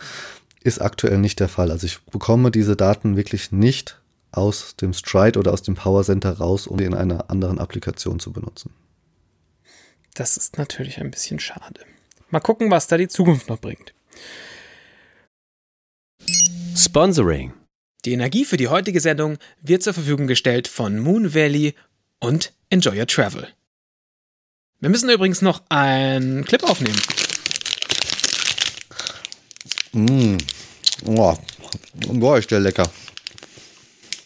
[0.64, 1.72] ist aktuell nicht der Fall.
[1.72, 4.00] Also ich bekomme diese Daten wirklich nicht
[4.32, 8.20] aus dem Stride oder aus dem Power Center raus, um sie in einer anderen Applikation
[8.20, 8.72] zu benutzen.
[10.18, 11.82] Das ist natürlich ein bisschen schade.
[12.32, 13.94] Mal gucken, was da die Zukunft noch bringt.
[16.76, 17.54] Sponsoring.
[18.04, 21.76] Die Energie für die heutige Sendung wird zur Verfügung gestellt von Moon Valley
[22.20, 23.48] und Enjoy Your Travel.
[24.80, 27.00] Wir müssen übrigens noch einen Clip aufnehmen.
[29.94, 30.38] Mmh.
[31.06, 31.38] Oh,
[32.08, 32.90] boah, ist der lecker.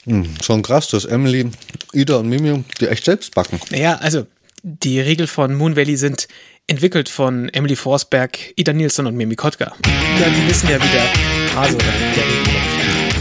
[0.05, 1.51] Mmh, schon krass, dass Emily,
[1.91, 3.59] Ida und Mimi die echt selbst backen.
[3.71, 4.25] Naja, also
[4.63, 6.27] die Riegel von Moon Valley sind
[6.67, 9.73] entwickelt von Emily Forsberg, Ida Nilsson und Mimi Kotka.
[10.19, 12.53] Ja, die wissen ja, wie der Hase oder der Riegel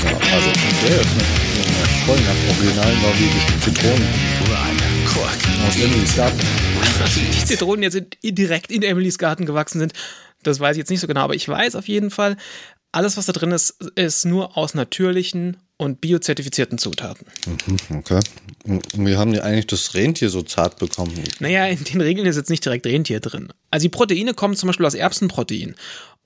[0.04, 0.50] ja, also
[0.86, 1.08] der ist
[2.06, 4.08] voll nach original norwegischen Zitronen.
[5.66, 6.38] Aus Emilys Garten.
[7.16, 9.92] Die Zitronen jetzt direkt in Emilys Garten gewachsen sind,
[10.42, 12.36] das weiß ich jetzt nicht so genau, aber ich weiß auf jeden Fall,
[12.92, 17.26] alles, was da drin ist, ist nur aus natürlichen und biozertifizierten Zutaten.
[17.46, 18.20] Mhm, okay.
[18.64, 21.14] Und wie haben die eigentlich das Rentier so zart bekommen?
[21.38, 23.48] Naja, in den Regeln ist jetzt nicht direkt Rentier drin.
[23.70, 25.74] Also die Proteine kommen zum Beispiel aus Erbsenprotein.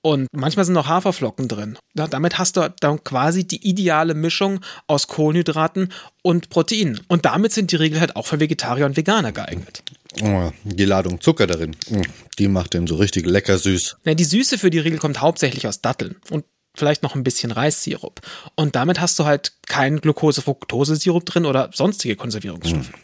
[0.03, 1.79] Und manchmal sind noch Haferflocken drin.
[1.97, 7.01] Ja, damit hast du dann quasi die ideale Mischung aus Kohlenhydraten und Proteinen.
[7.07, 9.85] Und damit sind die Regeln halt auch für Vegetarier und Veganer geeignet.
[10.21, 12.03] Oh, die Ladung Zucker darin, hm,
[12.38, 13.97] die macht den so richtig lecker süß.
[14.05, 17.50] Ja, die Süße für die Riegel kommt hauptsächlich aus Datteln und vielleicht noch ein bisschen
[17.52, 18.20] Reissirup.
[18.54, 22.88] Und damit hast du halt keinen Glucose-Fructose-Sirup drin oder sonstige Konservierungsstoffe.
[22.88, 22.94] Hm,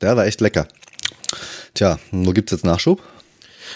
[0.00, 0.68] der war echt lecker.
[1.74, 3.02] Tja, wo gibt es jetzt Nachschub?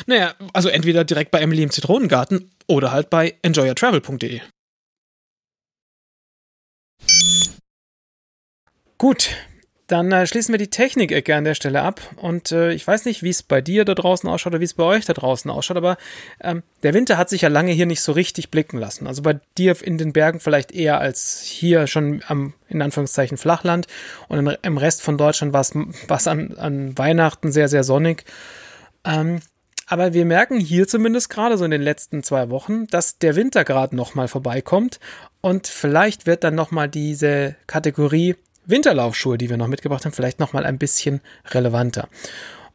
[0.06, 4.40] Naja, also entweder direkt bei Emily im Zitronengarten oder halt bei enjoyyourtravel.de.
[8.98, 9.30] Gut,
[9.92, 12.00] dann äh, schließen wir die Technik-Ecke an der Stelle ab.
[12.16, 14.74] Und äh, ich weiß nicht, wie es bei dir da draußen ausschaut oder wie es
[14.74, 15.98] bei euch da draußen ausschaut, aber
[16.40, 19.07] ähm, der Winter hat sich ja lange hier nicht so richtig blicken lassen.
[19.07, 23.87] Also bei dir in den Bergen vielleicht eher als hier schon am, in Anführungszeichen, Flachland.
[24.28, 28.24] Und in, im Rest von Deutschland war es an, an Weihnachten sehr, sehr sonnig.
[29.05, 29.40] Ähm,
[29.87, 33.64] aber wir merken hier zumindest gerade so in den letzten zwei Wochen, dass der Winter
[33.64, 35.00] gerade nochmal vorbeikommt.
[35.42, 40.64] Und vielleicht wird dann nochmal diese Kategorie Winterlaufschuhe, die wir noch mitgebracht haben, vielleicht nochmal
[40.64, 41.20] ein bisschen
[41.51, 42.09] relevanter.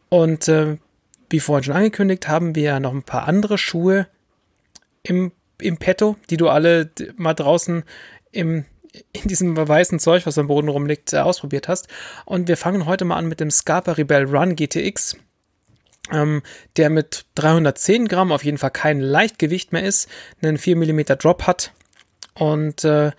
[0.10, 0.78] Und äh,
[1.30, 4.08] wie vorhin schon angekündigt, haben wir noch ein paar andere Schuhe
[5.04, 7.84] im, im Petto, die du alle mal draußen
[8.32, 8.66] im,
[9.14, 11.88] in diesem weißen Zeug, was am Boden rumliegt, äh, ausprobiert hast.
[12.26, 15.18] Und wir fangen heute mal an mit dem Scarpa Rebel Run GTX.
[16.10, 16.42] Ähm,
[16.78, 20.08] der mit 310 Gramm auf jeden Fall kein Leichtgewicht mehr ist,
[20.42, 21.74] einen 4 mm Drop hat
[22.34, 23.12] und äh,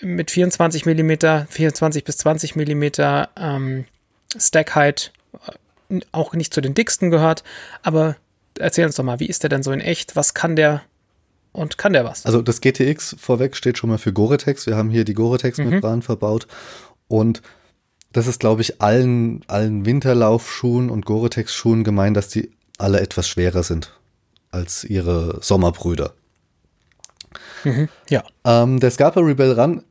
[0.00, 1.12] mit 24 mm,
[1.48, 2.84] 24 bis 20 mm
[3.36, 3.84] ähm,
[4.36, 5.12] Stack Height
[5.90, 7.44] äh, auch nicht zu den dicksten gehört.
[7.82, 8.16] Aber
[8.58, 10.16] erzähl uns doch mal, wie ist der denn so in echt?
[10.16, 10.82] Was kann der
[11.52, 12.26] und kann der was?
[12.26, 14.66] Also das GTX vorweg steht schon mal für Gore-Tex.
[14.66, 16.02] Wir haben hier die Gore-Tex-Membran mhm.
[16.02, 16.46] verbaut
[17.08, 17.42] und
[18.12, 23.62] das ist, glaube ich, allen, allen Winterlaufschuhen und Gore-Tex-Schuhen gemein, dass die alle etwas schwerer
[23.62, 23.92] sind
[24.50, 26.14] als ihre Sommerbrüder.
[27.64, 28.22] Mhm, ja.
[28.44, 29.82] Ähm, der Scarpa Rebel Run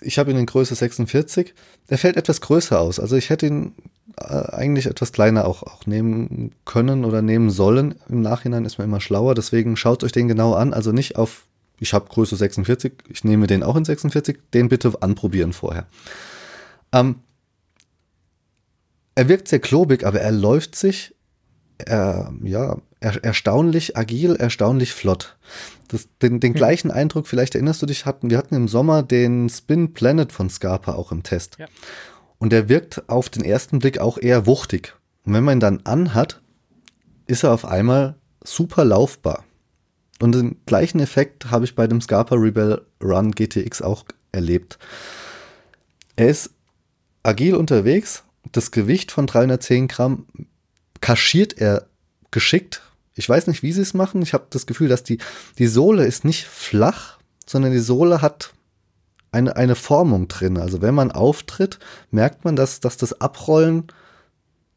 [0.00, 1.54] ich habe ihn in Größe 46.
[1.90, 3.00] Der fällt etwas größer aus.
[3.00, 3.74] Also ich hätte ihn
[4.16, 7.94] äh, eigentlich etwas kleiner auch, auch nehmen können oder nehmen sollen.
[8.08, 9.34] Im Nachhinein ist man immer schlauer.
[9.34, 10.72] Deswegen schaut euch den genau an.
[10.72, 11.46] Also nicht auf,
[11.78, 14.38] ich habe Größe 46, ich nehme den auch in 46.
[14.54, 15.86] Den bitte anprobieren vorher.
[16.92, 17.16] Ähm,
[19.14, 21.14] er wirkt sehr klobig, aber er läuft sich
[21.78, 25.36] er, ja, er, erstaunlich agil, erstaunlich flott.
[25.88, 26.56] Das, den, den hm.
[26.56, 30.50] gleichen Eindruck, vielleicht erinnerst du dich, hatten wir hatten im Sommer den Spin Planet von
[30.50, 31.56] Scarpa auch im Test.
[31.58, 31.66] Ja.
[32.38, 34.94] Und der wirkt auf den ersten Blick auch eher wuchtig.
[35.24, 36.40] Und wenn man ihn dann anhat,
[37.26, 39.44] ist er auf einmal super laufbar.
[40.20, 44.78] Und den gleichen Effekt habe ich bei dem Scarpa Rebel Run GTX auch erlebt.
[46.16, 46.50] Er ist
[47.22, 50.26] agil unterwegs, das Gewicht von 310 Gramm
[51.00, 51.86] kaschiert er
[52.30, 52.82] geschickt.
[53.14, 54.22] Ich weiß nicht, wie sie es machen.
[54.22, 55.18] Ich habe das Gefühl, dass die,
[55.58, 58.52] die Sohle ist nicht flach, sondern die Sohle hat
[59.32, 60.58] eine, eine Formung drin.
[60.58, 61.78] Also wenn man auftritt,
[62.10, 63.88] merkt man, dass, dass das Abrollen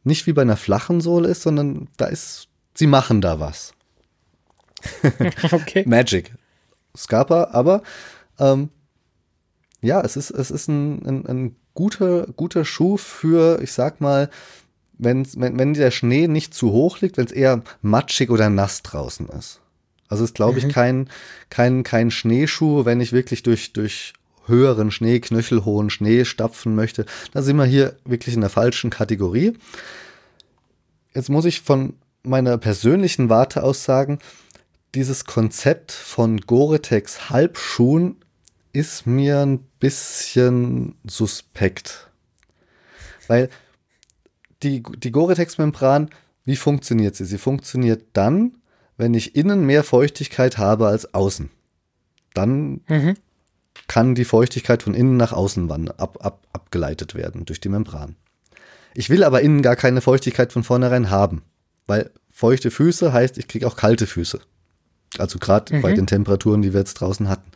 [0.04, 3.74] nicht wie bei einer flachen Sohle ist, sondern da ist, sie machen da was.
[5.52, 5.84] okay.
[5.86, 6.34] Magic.
[6.98, 7.84] Scarpa, aber
[8.40, 8.70] ähm,
[9.82, 14.30] ja, es ist, es ist ein, ein, ein guter, guter Schuh für, ich sag mal,
[15.02, 18.84] wenn, wenn, wenn der Schnee nicht zu hoch liegt, wenn es eher matschig oder nass
[18.84, 19.60] draußen ist.
[20.08, 20.72] Also ist, glaube ich, mhm.
[20.72, 21.10] kein,
[21.50, 24.14] kein, kein Schneeschuh, wenn ich wirklich durch, durch
[24.46, 29.54] höheren Schnee, knöchelhohen Schnee stapfen möchte, da sind wir hier wirklich in der falschen Kategorie.
[31.14, 34.20] Jetzt muss ich von meiner persönlichen Warte aus sagen,
[34.94, 38.18] dieses Konzept von Gore-Tex Halbschuhen
[38.74, 42.10] ist mir ein bisschen suspekt.
[43.28, 43.50] Weil
[44.64, 46.10] die, die Gore-Tex-Membran,
[46.46, 47.26] wie funktioniert sie?
[47.26, 48.58] Sie funktioniert dann,
[48.98, 51.50] wenn ich innen mehr Feuchtigkeit habe als außen.
[52.34, 53.16] Dann mhm.
[53.88, 58.16] kann die Feuchtigkeit von innen nach außen wandern, ab, ab, abgeleitet werden durch die Membran.
[58.94, 61.44] Ich will aber innen gar keine Feuchtigkeit von vornherein haben,
[61.88, 64.40] weil feuchte Füße heißt, ich kriege auch kalte Füße.
[65.18, 65.82] Also gerade mhm.
[65.82, 67.52] bei den Temperaturen, die wir jetzt draußen hatten.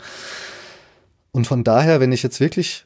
[1.32, 2.86] Und von daher, wenn ich jetzt wirklich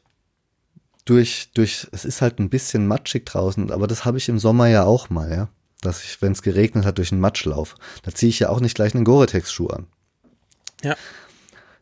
[1.10, 4.68] durch, durch, es ist halt ein bisschen matschig draußen, aber das habe ich im Sommer
[4.68, 5.50] ja auch mal, ja.
[5.82, 7.78] Dass ich, wenn es geregnet hat, durch den Matsch laufe.
[8.04, 9.88] Da ziehe ich ja auch nicht gleich einen Gore-Tex-Schuh an.
[10.84, 10.96] Ja.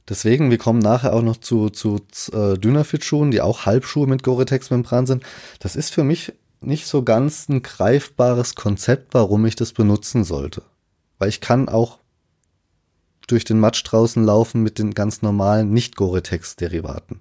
[0.08, 2.00] Deswegen, wir kommen nachher auch noch zu, zu
[2.32, 5.24] äh, Dynafit-Schuhen, die auch Halbschuhe mit Gore-Tex-Membran sind.
[5.60, 10.62] Das ist für mich nicht so ganz ein greifbares Konzept, warum ich das benutzen sollte.
[11.18, 11.98] Weil ich kann auch
[13.26, 17.20] durch den Matsch draußen laufen mit den ganz normalen Nicht-Gore-Tex-Derivaten.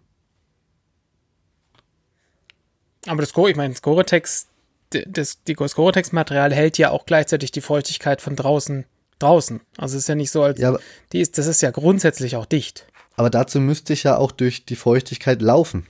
[3.07, 4.47] Aber das Gore, ich meine, das Gore-Tex,
[4.91, 8.85] das, das Gore-Tex-Material hält ja auch gleichzeitig die Feuchtigkeit von draußen
[9.19, 9.61] draußen.
[9.77, 10.77] Also es ist ja nicht so, als ja,
[11.13, 12.87] die ist, das ist ja grundsätzlich auch dicht.
[13.17, 15.87] Aber dazu müsste ich ja auch durch die Feuchtigkeit laufen.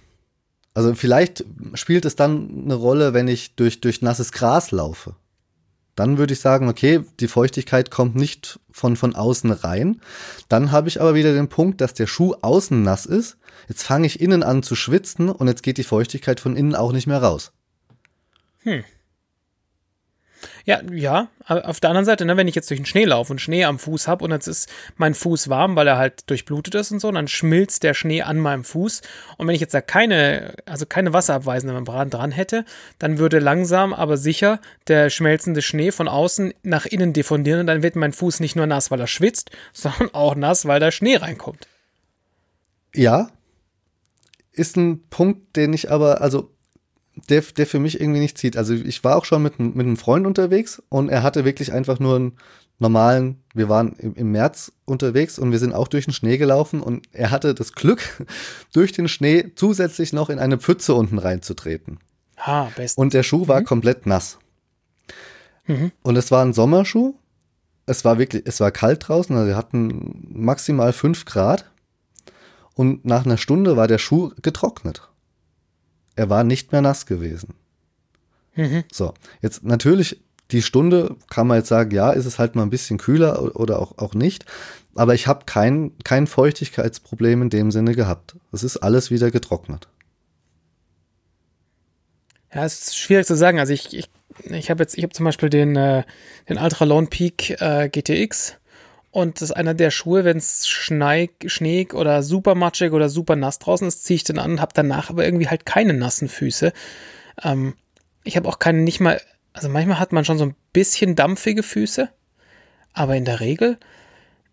[0.74, 5.16] Also vielleicht spielt es dann eine Rolle, wenn ich durch, durch nasses Gras laufe.
[5.96, 10.00] Dann würde ich sagen, okay, die Feuchtigkeit kommt nicht von, von außen rein.
[10.48, 13.38] Dann habe ich aber wieder den Punkt, dass der Schuh außen nass ist.
[13.68, 16.92] Jetzt fange ich innen an zu schwitzen und jetzt geht die Feuchtigkeit von innen auch
[16.92, 17.52] nicht mehr raus.
[18.62, 18.84] Hm.
[20.64, 23.40] Ja, ja, auf der anderen Seite, ne, wenn ich jetzt durch den Schnee laufe und
[23.40, 26.92] Schnee am Fuß habe und jetzt ist mein Fuß warm, weil er halt durchblutet ist
[26.92, 29.02] und so, dann schmilzt der Schnee an meinem Fuß.
[29.38, 32.64] Und wenn ich jetzt da keine, also keine wasserabweisende Membran dran hätte,
[32.98, 37.82] dann würde langsam, aber sicher der schmelzende Schnee von außen nach innen diffundieren und dann
[37.82, 41.16] wird mein Fuß nicht nur nass, weil er schwitzt, sondern auch nass, weil da Schnee
[41.16, 41.68] reinkommt.
[42.94, 43.28] Ja,
[44.52, 46.55] ist ein Punkt, den ich aber, also
[47.28, 48.56] der, der für mich irgendwie nicht zieht.
[48.56, 51.98] Also ich war auch schon mit, mit einem Freund unterwegs und er hatte wirklich einfach
[51.98, 52.32] nur einen
[52.78, 56.80] normalen, wir waren im, im März unterwegs und wir sind auch durch den Schnee gelaufen
[56.80, 58.26] und er hatte das Glück,
[58.72, 61.98] durch den Schnee zusätzlich noch in eine Pfütze unten reinzutreten.
[62.36, 62.98] Ah, best.
[62.98, 63.64] Und der Schuh war mhm.
[63.64, 64.38] komplett nass.
[65.66, 65.90] Mhm.
[66.02, 67.14] Und es war ein Sommerschuh.
[67.86, 71.70] Es war wirklich, es war kalt draußen, also wir hatten maximal fünf Grad.
[72.74, 75.08] Und nach einer Stunde war der Schuh getrocknet
[76.16, 77.54] er war nicht mehr nass gewesen.
[78.54, 78.84] Mhm.
[78.90, 80.18] So, jetzt natürlich
[80.50, 83.80] die Stunde kann man jetzt sagen, ja, ist es halt mal ein bisschen kühler oder
[83.80, 84.44] auch, auch nicht.
[84.94, 88.36] Aber ich habe kein, kein Feuchtigkeitsproblem in dem Sinne gehabt.
[88.52, 89.88] Es ist alles wieder getrocknet.
[92.54, 93.58] Ja, es ist schwierig zu sagen.
[93.58, 94.08] Also ich, ich,
[94.44, 96.04] ich habe jetzt, ich habe zum Beispiel den, äh,
[96.48, 98.56] den Ultra Lone Peak äh, GTX
[99.16, 103.58] und das ist einer der Schuhe, wenn es schneeig oder super matschig oder super nass
[103.58, 106.70] draußen ist, ziehe ich den an und habe danach aber irgendwie halt keine nassen Füße.
[107.42, 107.76] Ähm,
[108.24, 109.18] ich habe auch keine, nicht mal,
[109.54, 112.10] also manchmal hat man schon so ein bisschen dampfige Füße,
[112.92, 113.78] aber in der Regel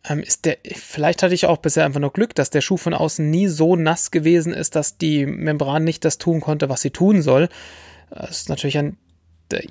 [0.07, 2.93] ähm, ist der, vielleicht hatte ich auch bisher einfach nur Glück, dass der Schuh von
[2.93, 6.91] außen nie so nass gewesen ist, dass die Membran nicht das tun konnte, was sie
[6.91, 7.49] tun soll.
[8.11, 8.95] Das ist natürlich ein,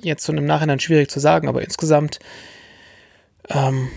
[0.03, 2.19] jetzt so im Nachhinein schwierig zu sagen, aber insgesamt
[3.49, 3.89] ähm,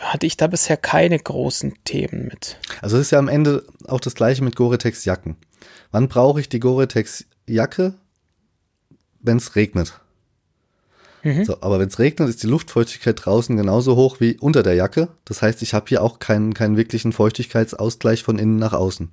[0.00, 2.58] hatte ich da bisher keine großen Themen mit.
[2.80, 5.36] Also es ist ja am Ende auch das gleiche mit Gore-Tex Jacken.
[5.90, 7.94] Wann brauche ich die Gore-Tex Jacke?
[9.20, 10.00] Wenn es regnet.
[11.22, 11.44] Mhm.
[11.44, 15.08] So, aber wenn es regnet, ist die Luftfeuchtigkeit draußen genauso hoch wie unter der Jacke.
[15.24, 19.10] Das heißt, ich habe hier auch keinen, keinen wirklichen Feuchtigkeitsausgleich von innen nach außen.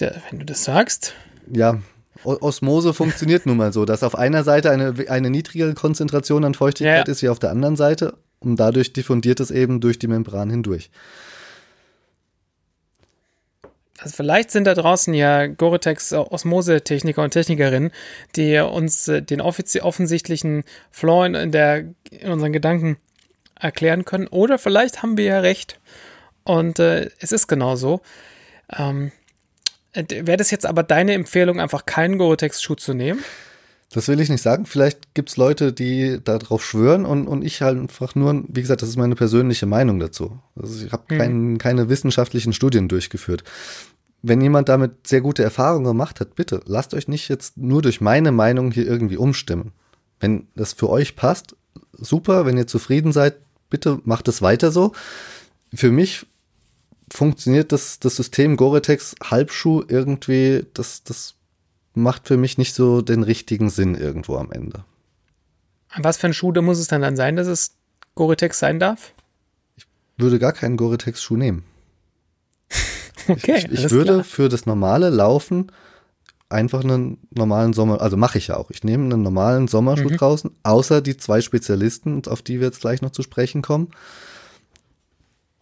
[0.00, 1.14] Der, wenn du das sagst.
[1.50, 1.80] Ja,
[2.26, 7.06] Osmose funktioniert nun mal so, dass auf einer Seite eine, eine niedrigere Konzentration an Feuchtigkeit
[7.06, 7.12] ja.
[7.12, 10.90] ist wie auf der anderen Seite und dadurch diffundiert es eben durch die Membran hindurch.
[13.98, 17.92] Also vielleicht sind da draußen ja Gore-Tex Osmose-Techniker und Technikerinnen,
[18.36, 22.98] die uns äh, den offensichtlichen Flaw in, der, in unseren Gedanken
[23.58, 24.26] erklären können.
[24.28, 25.80] Oder vielleicht haben wir ja recht
[26.44, 28.00] und äh, es ist genau so.
[28.76, 29.25] Ähm, äh,
[29.96, 33.24] wäre das jetzt aber deine Empfehlung, einfach keinen Gore-Tex-Schuh zu nehmen?
[33.90, 34.66] Das will ich nicht sagen.
[34.66, 38.82] Vielleicht gibt es Leute, die darauf schwören und, und ich halt einfach nur, wie gesagt,
[38.82, 40.38] das ist meine persönliche Meinung dazu.
[40.60, 41.18] Also ich habe hm.
[41.18, 43.44] kein, keine wissenschaftlichen Studien durchgeführt.
[44.22, 48.00] Wenn jemand damit sehr gute Erfahrungen gemacht hat, bitte lasst euch nicht jetzt nur durch
[48.00, 49.72] meine Meinung hier irgendwie umstimmen.
[50.18, 51.54] Wenn das für euch passt,
[51.92, 52.44] super.
[52.44, 53.36] Wenn ihr zufrieden seid,
[53.70, 54.92] bitte macht es weiter so.
[55.72, 56.26] Für mich
[57.12, 61.34] funktioniert das, das System Gore-Tex Halbschuh irgendwie, das, das
[61.94, 64.84] macht für mich nicht so den richtigen Sinn irgendwo am Ende.
[65.96, 67.76] Was für ein Schuh muss es dann, dann sein, dass es
[68.14, 69.12] Gore-Tex sein darf?
[69.76, 69.86] Ich
[70.18, 71.64] würde gar keinen Gore-Tex-Schuh nehmen.
[73.28, 73.66] okay.
[73.70, 74.24] Ich, ich würde klar.
[74.24, 75.70] für das normale Laufen
[76.48, 78.70] einfach einen normalen Sommer, also mache ich ja auch.
[78.70, 80.16] Ich nehme einen normalen Sommerschuh mhm.
[80.16, 83.88] draußen, außer die zwei Spezialisten, auf die wir jetzt gleich noch zu sprechen kommen.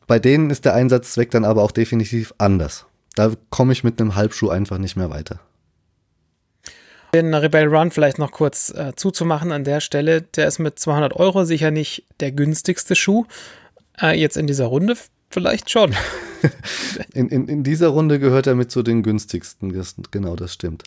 [0.06, 2.86] Bei denen ist der Einsatzzweck dann aber auch definitiv anders.
[3.14, 5.40] Da komme ich mit einem Halbschuh einfach nicht mehr weiter.
[7.14, 11.14] Den Rebel Run vielleicht noch kurz äh, zuzumachen an der Stelle, der ist mit 200
[11.14, 13.26] Euro sicher nicht der günstigste Schuh.
[14.00, 14.96] Äh, jetzt in dieser Runde
[15.30, 15.94] vielleicht schon.
[17.14, 19.80] in, in, in dieser Runde gehört er mit zu den günstigsten.
[20.10, 20.82] Genau, das stimmt.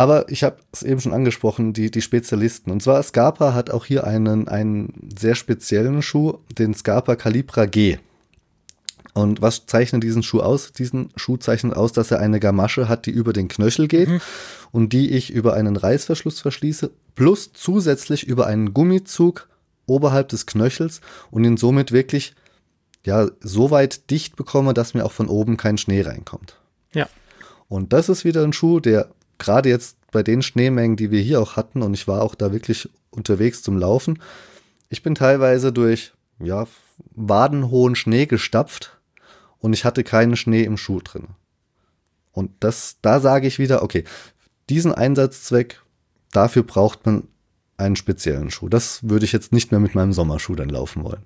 [0.00, 2.70] Aber ich habe es eben schon angesprochen, die, die Spezialisten.
[2.70, 7.98] Und zwar Scarpa hat auch hier einen, einen sehr speziellen Schuh, den Scarpa Calibra G.
[9.12, 10.72] Und was zeichnet diesen Schuh aus?
[10.72, 14.22] Diesen Schuh zeichnet aus, dass er eine Gamasche hat, die über den Knöchel geht mhm.
[14.72, 19.50] und die ich über einen Reißverschluss verschließe, plus zusätzlich über einen Gummizug
[19.84, 22.34] oberhalb des Knöchels und ihn somit wirklich
[23.04, 26.56] ja so weit dicht bekomme, dass mir auch von oben kein Schnee reinkommt.
[26.94, 27.06] Ja.
[27.68, 29.10] Und das ist wieder ein Schuh, der
[29.40, 32.52] gerade jetzt bei den Schneemengen, die wir hier auch hatten, und ich war auch da
[32.52, 34.20] wirklich unterwegs zum Laufen,
[34.88, 36.66] ich bin teilweise durch ja
[37.14, 38.98] wadenhohen Schnee gestapft
[39.58, 41.28] und ich hatte keinen Schnee im Schuh drin.
[42.32, 44.04] Und das, da sage ich wieder, okay,
[44.68, 45.82] diesen Einsatzzweck,
[46.32, 47.24] dafür braucht man
[47.76, 48.68] einen speziellen Schuh.
[48.68, 51.24] Das würde ich jetzt nicht mehr mit meinem Sommerschuh dann laufen wollen.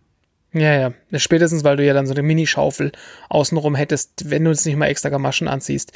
[0.55, 1.19] Ja, ja.
[1.19, 2.93] Spätestens, weil du ja dann so eine Minischaufel
[3.29, 5.93] außenrum hättest, wenn du jetzt nicht mal extra Gamaschen anziehst,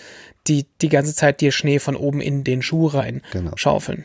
[0.48, 3.52] die die ganze Zeit dir Schnee von oben in den Schuh rein genau.
[3.54, 4.04] schaufeln.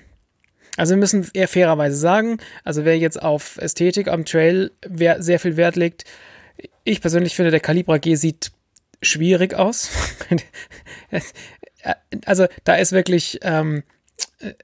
[0.77, 4.71] Also wir müssen eher fairerweise sagen, also wer jetzt auf Ästhetik am Trail
[5.19, 6.05] sehr viel Wert legt,
[6.83, 8.51] ich persönlich finde, der Calibra G sieht
[9.01, 9.89] schwierig aus.
[12.25, 13.83] also da ist wirklich ähm,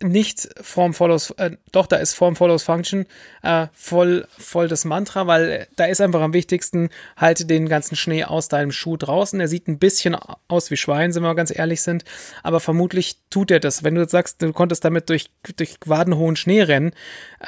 [0.02, 3.06] nicht Form follows, äh, doch, da ist Form follows Function
[3.44, 8.24] äh, voll, voll das Mantra, weil da ist einfach am wichtigsten, halte den ganzen Schnee
[8.26, 9.40] aus deinem Schuh draußen.
[9.40, 12.04] Er sieht ein bisschen aus wie Schwein, wenn wir ganz ehrlich sind,
[12.44, 13.84] aber vermutlich tut er das.
[13.84, 16.92] Wenn du jetzt sagst, du konntest damit durch, durch wadenhohen Schnee rennen,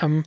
[0.02, 0.24] ähm,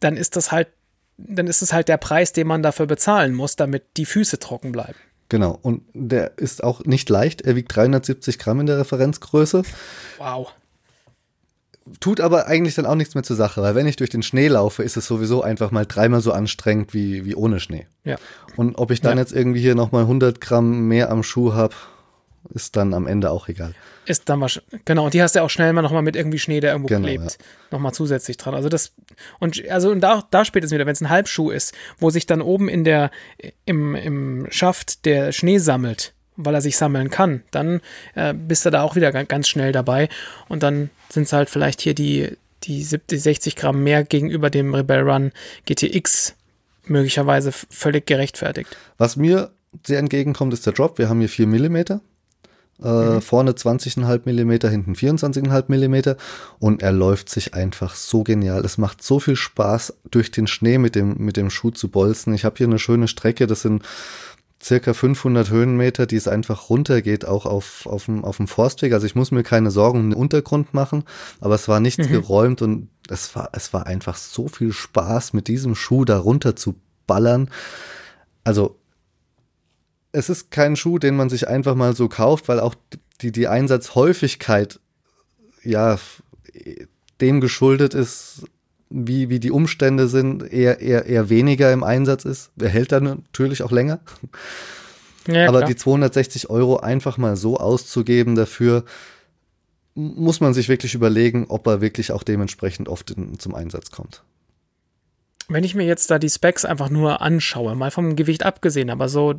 [0.00, 0.68] dann ist das halt
[1.16, 4.72] dann ist es halt der Preis, den man dafür bezahlen muss, damit die Füße trocken
[4.72, 4.98] bleiben.
[5.28, 7.42] Genau, und der ist auch nicht leicht.
[7.42, 9.62] Er wiegt 370 Gramm in der Referenzgröße.
[10.18, 10.52] Wow.
[12.00, 14.48] Tut aber eigentlich dann auch nichts mehr zur Sache, weil wenn ich durch den Schnee
[14.48, 17.86] laufe, ist es sowieso einfach mal dreimal so anstrengend wie, wie ohne Schnee.
[18.04, 18.16] Ja.
[18.56, 19.22] Und ob ich dann ja.
[19.22, 21.74] jetzt irgendwie hier nochmal 100 Gramm mehr am Schuh habe,
[22.50, 23.74] ist dann am Ende auch egal.
[24.06, 26.38] Ist dann wahrscheinlich, genau, und die hast du ja auch schnell mal nochmal mit irgendwie
[26.38, 27.46] Schnee, der irgendwo genau, klebt, ja.
[27.70, 28.54] nochmal zusätzlich dran.
[28.54, 28.92] Also das,
[29.38, 32.26] und also und da, da spielt es wieder, wenn es ein Halbschuh ist, wo sich
[32.26, 33.10] dann oben in der,
[33.64, 37.80] im, im Schaft der Schnee sammelt, weil er sich sammeln kann, dann
[38.14, 40.08] äh, bist du da auch wieder ganz schnell dabei.
[40.48, 44.74] Und dann sind es halt vielleicht hier die, die 70, 60 Gramm mehr gegenüber dem
[44.74, 45.32] Rebel Run
[45.66, 46.34] GTX
[46.86, 48.76] möglicherweise völlig gerechtfertigt.
[48.98, 49.50] Was mir
[49.86, 50.98] sehr entgegenkommt, ist der Drop.
[50.98, 52.00] Wir haben hier 4 mm
[52.82, 53.22] äh, mhm.
[53.22, 56.16] Vorne 20,5 mm, hinten 24,5 mm
[56.58, 58.64] und er läuft sich einfach so genial.
[58.64, 62.34] Es macht so viel Spaß, durch den Schnee mit dem, mit dem Schuh zu bolzen.
[62.34, 63.84] Ich habe hier eine schöne Strecke, das sind
[64.64, 68.92] circa 500 Höhenmeter, die es einfach runtergeht, auch auf, auf, dem, auf dem Forstweg.
[68.92, 71.04] Also ich muss mir keine Sorgen um den Untergrund machen,
[71.40, 72.12] aber es war nichts mhm.
[72.12, 76.56] geräumt und es war, es war einfach so viel Spaß, mit diesem Schuh da runter
[76.56, 77.50] zu ballern.
[78.42, 78.78] Also
[80.12, 82.74] es ist kein Schuh, den man sich einfach mal so kauft, weil auch
[83.20, 84.80] die, die Einsatzhäufigkeit
[85.62, 85.98] ja
[87.20, 88.44] dem geschuldet ist,
[88.94, 92.50] wie, wie die Umstände sind, eher, eher, eher weniger im Einsatz ist.
[92.58, 94.00] Er hält dann natürlich auch länger.
[95.26, 95.68] Ja, Aber klar.
[95.68, 98.84] die 260 Euro einfach mal so auszugeben dafür,
[99.94, 104.22] muss man sich wirklich überlegen, ob er wirklich auch dementsprechend oft in, zum Einsatz kommt
[105.48, 109.08] wenn ich mir jetzt da die Specs einfach nur anschaue, mal vom Gewicht abgesehen, aber
[109.08, 109.34] so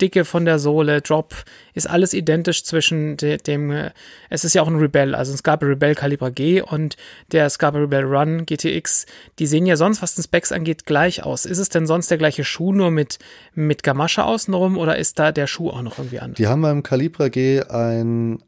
[0.00, 1.34] Dicke von der Sohle, Drop,
[1.72, 3.90] ist alles identisch zwischen de, dem, äh,
[4.28, 6.96] es ist ja auch ein Rebel, also ein Scarpa Rebel Caliber G und
[7.32, 9.06] der Scarpa Rebel Run GTX,
[9.38, 11.46] die sehen ja sonst, was den Specs angeht, gleich aus.
[11.46, 13.18] Ist es denn sonst der gleiche Schuh, nur mit,
[13.54, 16.36] mit Gamasche außenrum oder ist da der Schuh auch noch irgendwie anders?
[16.36, 18.42] Die haben beim Calibra G ein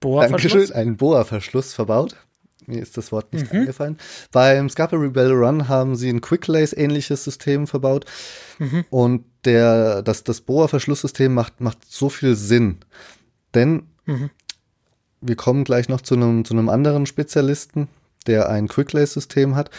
[0.00, 0.72] Boa-Verschluss?
[0.72, 2.16] einen Boa-Verschluss verbaut.
[2.66, 3.60] Mir ist das Wort nicht mhm.
[3.60, 3.98] eingefallen.
[4.32, 8.04] Beim Scarpa Rebel Run haben sie ein Quick-Lace-ähnliches System verbaut.
[8.58, 8.84] Mhm.
[8.90, 12.78] Und der, das, das Boa-Verschlusssystem macht, macht so viel Sinn.
[13.54, 14.30] Denn mhm.
[15.20, 17.88] wir kommen gleich noch zu einem, zu einem anderen Spezialisten,
[18.26, 19.70] der ein Quick-Lace-System hat.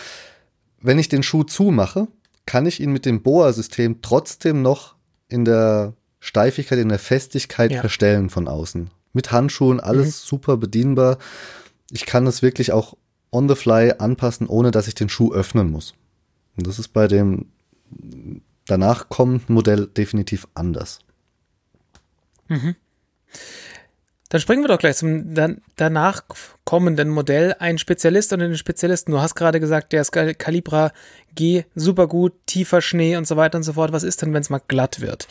[0.80, 2.08] wenn ich den Schuh zumache,
[2.46, 4.96] kann ich ihn mit dem Boa-System trotzdem noch
[5.28, 7.82] in der Steifigkeit, in der Festigkeit Ja.
[7.82, 8.90] verstellen von außen.
[9.14, 11.18] Mit Handschuhen, alles super bedienbar.
[11.92, 12.96] Ich kann es wirklich auch
[13.32, 15.94] on the fly anpassen, ohne dass ich den Schuh öffnen muss.
[16.56, 17.48] Und das ist bei dem
[18.66, 21.00] danach kommenden Modell definitiv anders.
[24.30, 26.24] Dann springen wir doch gleich zum dann, danach
[26.66, 27.56] kommenden Modell.
[27.60, 29.12] Ein Spezialist und einen Spezialisten.
[29.12, 30.92] Du hast gerade gesagt, der ist Calibra
[31.36, 33.94] G, super gut, tiefer Schnee und so weiter und so fort.
[33.94, 35.28] Was ist denn, wenn es mal glatt wird?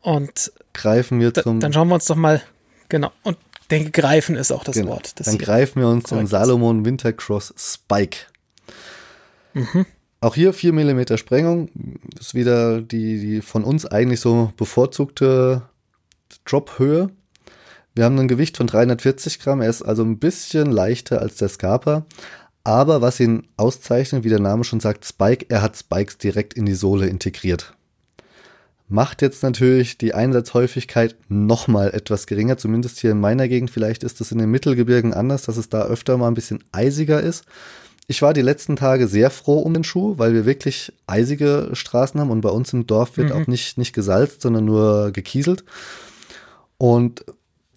[0.00, 2.40] Und Greifen wir zum dann schauen wir uns doch mal,
[2.88, 3.36] genau, und
[3.70, 4.92] denke, greifen ist auch das Genau.
[4.92, 5.18] Wort.
[5.18, 6.30] Das Dann greifen wir uns ist.
[6.30, 8.18] Salomon Wintercross Spike.
[9.54, 9.86] Mhm.
[10.20, 11.70] Auch hier 4 mm Sprengung.
[12.14, 15.62] Das ist wieder die, die von uns eigentlich so bevorzugte
[16.44, 17.10] Drophöhe.
[17.94, 19.62] Wir haben ein Gewicht von 340 Gramm.
[19.62, 22.04] Er ist also ein bisschen leichter als der Scarpa.
[22.62, 26.66] Aber was ihn auszeichnet, wie der Name schon sagt, Spike, er hat Spikes direkt in
[26.66, 27.74] die Sohle integriert.
[28.92, 33.70] Macht jetzt natürlich die Einsatzhäufigkeit nochmal etwas geringer, zumindest hier in meiner Gegend.
[33.70, 37.20] Vielleicht ist es in den Mittelgebirgen anders, dass es da öfter mal ein bisschen eisiger
[37.20, 37.44] ist.
[38.08, 42.18] Ich war die letzten Tage sehr froh um den Schuh, weil wir wirklich eisige Straßen
[42.18, 45.62] haben und bei uns im Dorf wird auch nicht, nicht gesalzt, sondern nur gekieselt.
[46.76, 47.24] Und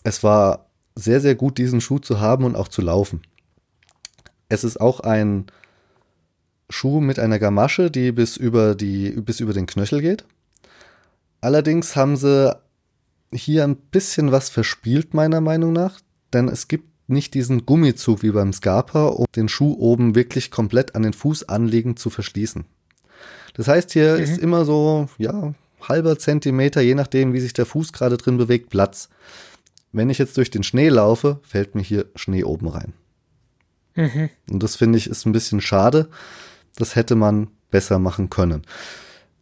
[0.04, 3.22] es war sehr, sehr gut, diesen Schuh zu haben und auch zu laufen.
[4.50, 5.46] Es ist auch ein
[6.72, 10.26] Schuh mit einer Gamasche, die bis über, die, bis über den Knöchel geht.
[11.44, 12.56] Allerdings haben sie
[13.34, 16.00] hier ein bisschen was verspielt, meiner Meinung nach,
[16.32, 20.96] denn es gibt nicht diesen Gummizug wie beim Scarpa, um den Schuh oben wirklich komplett
[20.96, 22.64] an den Fuß anliegend zu verschließen.
[23.56, 27.92] Das heißt, hier ist immer so, ja, halber Zentimeter, je nachdem, wie sich der Fuß
[27.92, 29.10] gerade drin bewegt, Platz.
[29.92, 32.94] Wenn ich jetzt durch den Schnee laufe, fällt mir hier Schnee oben rein.
[34.50, 36.08] Und das finde ich ist ein bisschen schade.
[36.78, 38.62] Das hätte man besser machen können.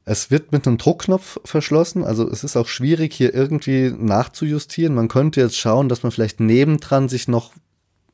[0.04, 4.96] Es wird mit einem Druckknopf verschlossen, also es ist auch schwierig hier irgendwie nachzujustieren.
[4.96, 7.54] Man könnte jetzt schauen, dass man vielleicht nebendran sich noch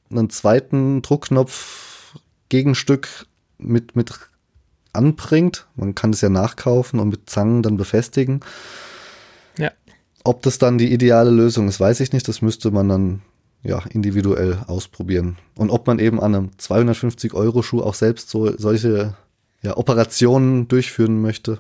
[0.10, 2.16] einen zweiten Druckknopf
[2.50, 3.26] Gegenstück
[3.58, 4.14] mit, mit
[4.94, 5.68] anbringt.
[5.76, 8.42] Man kann es ja nachkaufen und mit Zangen dann befestigen.
[9.58, 9.72] Ja.
[10.24, 12.28] Ob das dann die ideale Lösung ist, weiß ich nicht.
[12.28, 13.22] Das müsste man dann
[13.64, 15.38] ja individuell ausprobieren.
[15.56, 19.16] Und ob man eben an einem 250-Euro-Schuh auch selbst so solche
[19.62, 21.60] ja, Operationen durchführen möchte,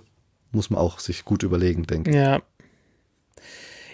[0.51, 2.15] muss man auch sich gut überlegen, denke ich.
[2.15, 2.41] Ja.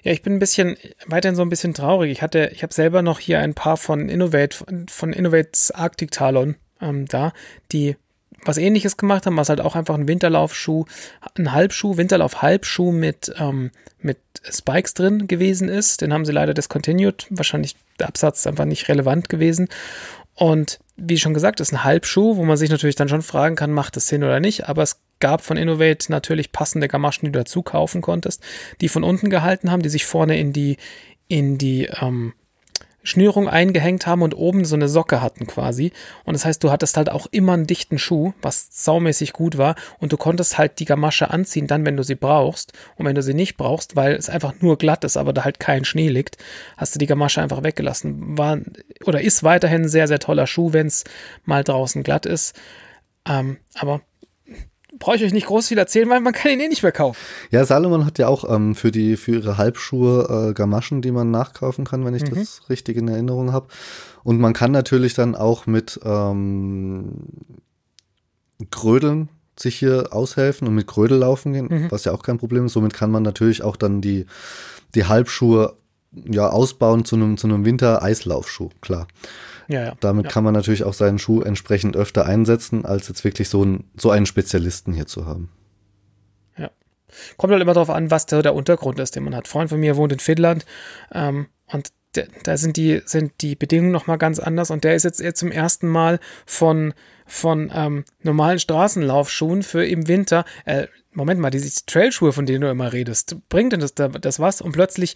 [0.04, 0.76] Ja, ich bin ein bisschen,
[1.06, 2.12] weiterhin so ein bisschen traurig.
[2.12, 4.58] Ich hatte, ich habe selber noch hier ein paar von Innovate,
[4.90, 7.32] von- Innovates Arctic Talon ähm, da,
[7.72, 7.96] die
[8.46, 10.84] was ähnliches gemacht haben, was halt auch einfach ein Winterlaufschuh,
[11.38, 16.02] ein Halbschuh, Winterlauf-Halbschuh mit, ähm, mit Spikes drin gewesen ist.
[16.02, 17.26] Den haben sie leider discontinued.
[17.30, 19.70] Wahrscheinlich der Absatz einfach nicht relevant gewesen.
[20.36, 23.72] Und wie schon gesagt, ist ein Halbschuh, wo man sich natürlich dann schon fragen kann,
[23.72, 24.68] macht das Sinn oder nicht.
[24.68, 28.44] Aber es gab von Innovate natürlich passende Gamaschen, die du dazu kaufen konntest,
[28.82, 30.76] die von unten gehalten haben, die sich vorne in die,
[31.30, 32.34] in die ähm,
[33.04, 35.94] Schnürung eingehängt haben und oben so eine Socke hatten quasi.
[36.26, 39.76] Und das heißt, du hattest halt auch immer einen dichten Schuh, was saumäßig gut war.
[39.98, 42.74] Und du konntest halt die Gamasche anziehen, dann, wenn du sie brauchst.
[42.98, 45.58] Und wenn du sie nicht brauchst, weil es einfach nur glatt ist, aber da halt
[45.58, 46.36] kein Schnee liegt,
[46.76, 48.38] hast du die Gamasche einfach weggelassen.
[48.38, 48.60] War
[49.06, 51.06] oder ist weiterhin ein sehr, sehr toller Schuh, wenn es
[51.46, 52.60] mal draußen glatt ist.
[53.26, 54.02] Ähm, aber
[55.00, 57.20] brauche ich euch nicht groß viel erzählen, weil man kann ihn eh nicht mehr kaufen.
[57.52, 61.32] Ja, Salomon hat ja auch ähm, für, die, für ihre Halbschuhe äh, Gamaschen, die man
[61.32, 63.68] nachkaufen kann, wenn ich das richtig in Erinnerung habe.
[64.24, 67.14] Und man kann natürlich dann auch mit ähm,
[68.72, 69.30] Grödeln
[69.60, 72.74] sich hier aushelfen und mit Grödel laufen gehen, was ja auch kein Problem ist.
[72.74, 74.26] Somit kann man natürlich auch dann die,
[74.96, 75.76] die Halbschuhe
[76.12, 79.08] ja ausbauen zu einem, zu einem Winter-Eislaufschuh, klar.
[79.68, 79.94] Ja, ja.
[80.00, 80.32] Damit ja.
[80.32, 84.12] kann man natürlich auch seinen Schuh entsprechend öfter einsetzen, als jetzt wirklich so, ein, so
[84.12, 85.50] einen Spezialisten hier zu haben.
[86.58, 86.70] Ja.
[87.38, 89.46] Kommt halt immer darauf an, was der, der Untergrund ist, den man hat.
[89.46, 90.66] Ein Freund von mir wohnt in Finnland
[91.14, 91.92] ähm, und
[92.44, 95.52] da sind die, sind die Bedingungen nochmal ganz anders und der ist jetzt eher zum
[95.52, 96.94] ersten Mal von,
[97.26, 102.70] von ähm, normalen Straßenlaufschuhen für im Winter, äh, Moment mal, diese Trailschuhe, von denen du
[102.70, 104.62] immer redest, bringt denn das, das was?
[104.62, 105.16] Und plötzlich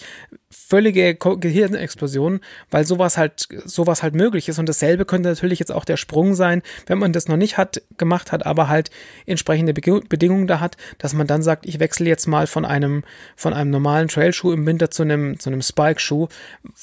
[0.50, 2.40] völlige Gehirnexplosion,
[2.70, 4.60] weil sowas halt, sowas halt möglich ist.
[4.60, 7.82] Und dasselbe könnte natürlich jetzt auch der Sprung sein, wenn man das noch nicht hat,
[7.98, 8.92] gemacht hat, aber halt
[9.26, 13.04] entsprechende Be Bedingungen da hat, dass man dann sagt, ich wechsle jetzt mal von einem,
[13.36, 16.28] von einem normalen Trailschuh im Winter zu einem, zu einem Spike-Schuh,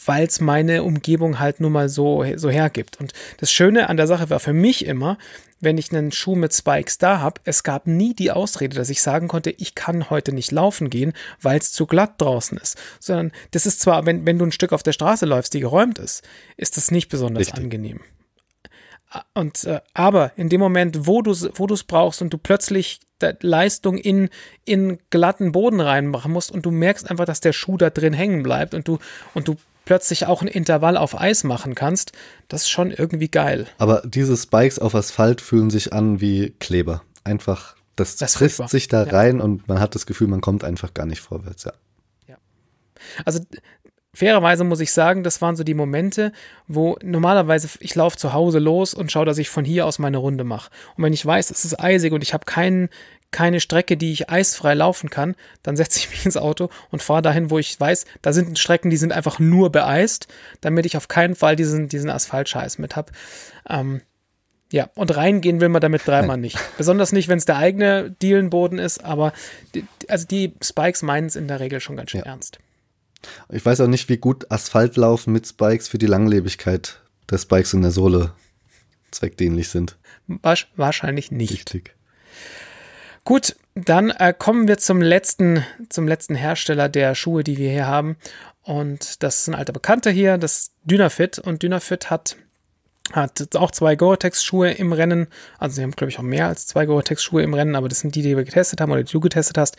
[0.06, 2.98] weil es meine Umgebung halt nun mal so, so hergibt.
[3.00, 5.18] Und das Schöne an der Sache war für mich immer,
[5.60, 9.02] wenn ich einen Schuh mit Spikes da habe, es gab nie die Ausrede, dass ich
[9.02, 12.76] sagen konnte, ich kann heute nicht laufen gehen, weil es zu glatt draußen ist.
[13.00, 15.98] Sondern das ist zwar, wenn, wenn du ein Stück auf der Straße läufst, die geräumt
[15.98, 16.22] ist,
[16.56, 17.64] ist das nicht besonders Richtig.
[17.64, 18.00] angenehm.
[19.34, 23.00] und äh, aber in dem Moment, wo du es brauchst und du plötzlich
[23.40, 24.28] Leistung in
[24.64, 28.42] in glatten Boden reinmachen musst und du merkst einfach, dass der Schuh da drin hängen
[28.42, 28.98] bleibt und du
[29.32, 32.12] und du plötzlich auch ein Intervall auf Eis machen kannst,
[32.48, 33.66] das ist schon irgendwie geil.
[33.78, 37.02] Aber diese Spikes auf Asphalt fühlen sich an wie Kleber.
[37.24, 39.12] Einfach, das, das frisst sich da ja.
[39.12, 41.72] rein und man hat das Gefühl, man kommt einfach gar nicht vorwärts, ja.
[42.28, 42.36] ja.
[43.24, 43.40] Also
[44.14, 46.32] fairerweise muss ich sagen, das waren so die Momente,
[46.66, 50.18] wo normalerweise ich laufe zu Hause los und schaue, dass ich von hier aus meine
[50.18, 50.70] Runde mache.
[50.96, 52.88] Und wenn ich weiß, es ist eisig und ich habe keinen
[53.34, 57.20] keine Strecke, die ich eisfrei laufen kann, dann setze ich mich ins Auto und fahre
[57.20, 60.28] dahin, wo ich weiß, da sind Strecken, die sind einfach nur beeist,
[60.60, 63.10] damit ich auf keinen Fall diesen, diesen Asphaltscheiß mit habe.
[63.68, 64.02] Ähm,
[64.70, 66.58] ja, und reingehen will man damit dreimal nicht.
[66.78, 69.32] Besonders nicht, wenn es der eigene Dielenboden ist, aber
[69.74, 72.26] die, also die Spikes meinen es in der Regel schon ganz schön ja.
[72.26, 72.60] ernst.
[73.50, 77.82] Ich weiß auch nicht, wie gut Asphaltlaufen mit Spikes für die Langlebigkeit der Spikes in
[77.82, 78.32] der Sohle
[79.10, 79.96] zweckdienlich sind.
[80.76, 81.52] Wahrscheinlich nicht.
[81.52, 81.94] Richtig.
[83.24, 87.86] Gut, dann äh, kommen wir zum letzten, zum letzten Hersteller der Schuhe, die wir hier
[87.86, 88.16] haben.
[88.62, 91.38] Und das ist ein alter Bekannter hier, das Dynafit.
[91.38, 92.36] Und Dynafit hat
[93.12, 95.26] hat auch zwei Gore-Tex-Schuhe im Rennen.
[95.58, 98.14] Also sie haben, glaube ich, auch mehr als zwei Gore-Tex-Schuhe im Rennen, aber das sind
[98.14, 99.76] die, die wir getestet haben oder die du getestet hast.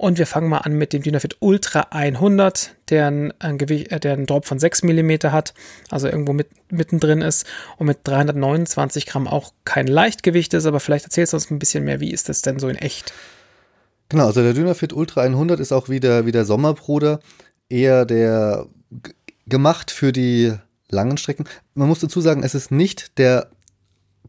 [0.00, 4.00] Und wir fangen mal an mit dem Dynafit Ultra 100, der ein, ein Gewicht, äh,
[4.00, 5.52] der einen Drop von 6 mm hat,
[5.90, 7.46] also irgendwo mit, mittendrin ist
[7.76, 11.84] und mit 329 Gramm auch kein Leichtgewicht ist, aber vielleicht erzählst du uns ein bisschen
[11.84, 13.12] mehr, wie ist das denn so in echt?
[14.08, 17.20] Genau, also der Dynafit Ultra 100 ist auch wieder wie der Sommerbruder
[17.68, 18.68] eher der
[19.48, 20.54] gemacht für die
[20.88, 21.44] langen Strecken.
[21.74, 23.50] Man muss dazu sagen, es ist nicht der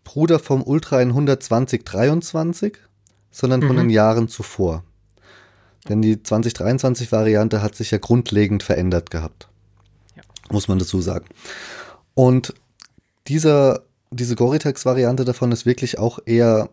[0.03, 2.77] Bruder vom Ultra 120 23,
[3.31, 3.83] sondern von mhm.
[3.83, 4.83] den Jahren zuvor.
[5.89, 9.47] Denn die 2023-Variante hat sich ja grundlegend verändert gehabt.
[10.15, 10.23] Ja.
[10.49, 11.25] Muss man dazu sagen.
[12.13, 12.53] Und
[13.27, 16.69] dieser, diese Goritex-Variante davon ist wirklich auch eher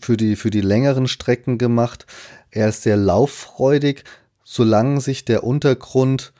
[0.00, 2.06] für die, für die längeren Strecken gemacht.
[2.50, 4.04] Er ist sehr lauffreudig,
[4.44, 6.32] solange sich der Untergrund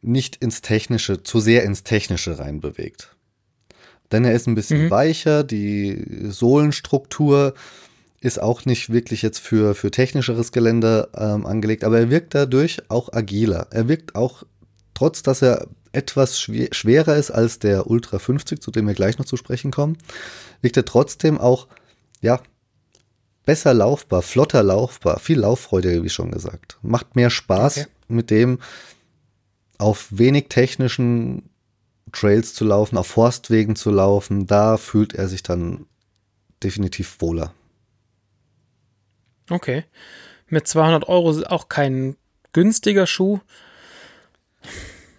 [0.00, 3.14] nicht ins Technische, zu sehr ins Technische reinbewegt.
[4.10, 4.90] Denn er ist ein bisschen mhm.
[4.90, 7.54] weicher, die Sohlenstruktur
[8.22, 12.88] ist auch nicht wirklich jetzt für, für technischeres Gelände ähm, angelegt, aber er wirkt dadurch
[12.88, 13.66] auch agiler.
[13.70, 14.44] Er wirkt auch,
[14.94, 19.26] trotz dass er etwas schwerer ist als der Ultra 50, zu dem wir gleich noch
[19.26, 19.98] zu sprechen kommen,
[20.62, 21.66] wirkt er trotzdem auch,
[22.20, 22.40] ja,
[23.44, 26.78] besser laufbar, flotter laufbar, viel lauffreudiger, wie schon gesagt.
[26.80, 27.86] Macht mehr Spaß okay.
[28.06, 28.60] mit dem,
[29.78, 31.50] auf wenig technischen
[32.12, 35.86] Trails zu laufen, auf Forstwegen zu laufen, da fühlt er sich dann
[36.62, 37.52] definitiv wohler.
[39.52, 39.84] Okay.
[40.48, 42.16] Mit 200 Euro auch kein
[42.52, 43.40] günstiger Schuh.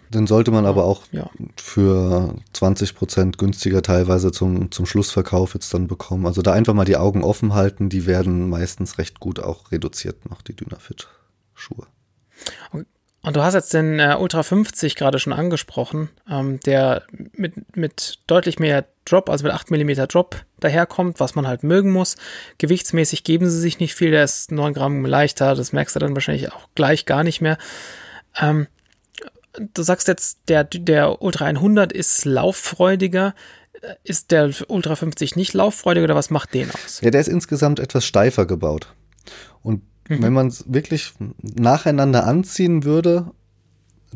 [0.09, 1.29] Den sollte man aber auch ja.
[1.57, 6.25] für 20 Prozent günstiger teilweise zum, zum Schlussverkauf jetzt dann bekommen.
[6.25, 10.29] Also da einfach mal die Augen offen halten, die werden meistens recht gut auch reduziert
[10.29, 11.87] noch, die Dynafit-Schuhe.
[13.25, 18.19] Und du hast jetzt den äh, Ultra 50 gerade schon angesprochen, ähm, der mit, mit
[18.27, 22.17] deutlich mehr Drop, also mit 8 mm Drop daherkommt, was man halt mögen muss.
[22.57, 26.15] Gewichtsmäßig geben sie sich nicht viel, der ist 9 Gramm leichter, das merkst du dann
[26.15, 27.57] wahrscheinlich auch gleich gar nicht mehr.
[28.41, 28.67] Ähm,
[29.73, 33.35] du sagst jetzt, der, der Ultra 100 ist lauffreudiger.
[34.03, 36.99] Ist der Ultra 50 nicht lauffreudiger oder was macht den aus?
[37.01, 38.93] Ja, der ist insgesamt etwas steifer gebaut.
[39.61, 40.21] Und Mhm.
[40.21, 43.31] Wenn man es wirklich nacheinander anziehen würde,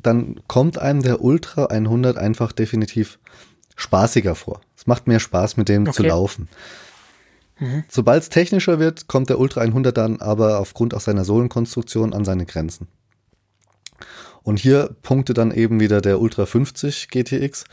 [0.01, 3.19] dann kommt einem der Ultra 100 einfach definitiv
[3.75, 4.61] spaßiger vor.
[4.75, 5.93] Es macht mehr Spaß, mit dem okay.
[5.93, 6.49] zu laufen.
[7.59, 7.83] Mhm.
[7.89, 12.25] Sobald es technischer wird, kommt der Ultra 100 dann aber aufgrund auch seiner Sohlenkonstruktion an
[12.25, 12.87] seine Grenzen.
[14.43, 17.65] Und hier punkte dann eben wieder der Ultra 50 GTX.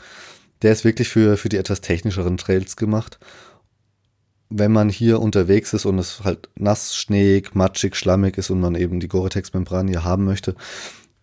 [0.61, 3.19] Der ist wirklich für, für die etwas technischeren Trails gemacht
[4.49, 8.75] wenn man hier unterwegs ist und es halt nass, schneeig, matschig, schlammig ist und man
[8.75, 10.55] eben die Gore-Tex-Membran hier haben möchte,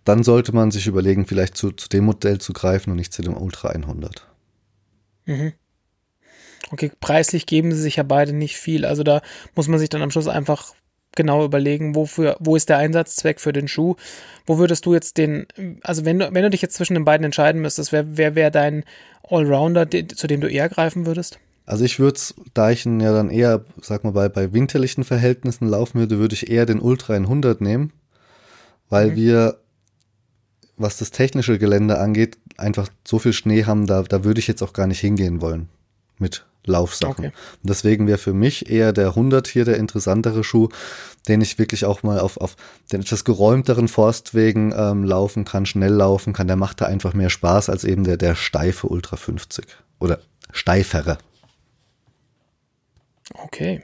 [0.04, 3.22] dann sollte man sich überlegen, vielleicht zu, zu dem Modell zu greifen und nicht zu
[3.22, 4.26] dem Ultra 100.
[5.26, 5.52] Mhm.
[6.70, 8.84] Okay, preislich geben sie sich ja beide nicht viel.
[8.84, 9.20] Also da
[9.54, 10.74] muss man sich dann am Schluss einfach
[11.14, 13.96] genau überlegen, wofür, wo ist der Einsatzzweck für den Schuh?
[14.46, 15.46] Wo würdest du jetzt den,
[15.82, 18.50] also wenn du, wenn du dich jetzt zwischen den beiden entscheiden müsstest, wer, wer wäre
[18.50, 18.84] dein
[19.22, 21.38] Allrounder, zu dem du eher greifen würdest?
[21.64, 25.04] Also ich würde es, da ich ihn ja dann eher, sag mal, bei, bei winterlichen
[25.04, 27.92] Verhältnissen laufen würde, würde ich eher den Ultra 100 nehmen,
[28.88, 29.16] weil mhm.
[29.16, 29.58] wir,
[30.76, 34.62] was das technische Gelände angeht, einfach so viel Schnee haben, da, da würde ich jetzt
[34.62, 35.68] auch gar nicht hingehen wollen
[36.18, 37.26] mit Laufsachen.
[37.26, 37.26] Okay.
[37.62, 40.68] Und deswegen wäre für mich eher der 100 hier der interessantere Schuh,
[41.28, 42.56] den ich wirklich auch mal auf, auf
[42.92, 46.46] den etwas geräumteren Forstwegen ähm, laufen kann, schnell laufen kann.
[46.46, 49.66] Der macht da einfach mehr Spaß als eben der, der steife Ultra 50
[49.98, 50.20] oder
[50.52, 51.18] steifere
[53.34, 53.82] Okay.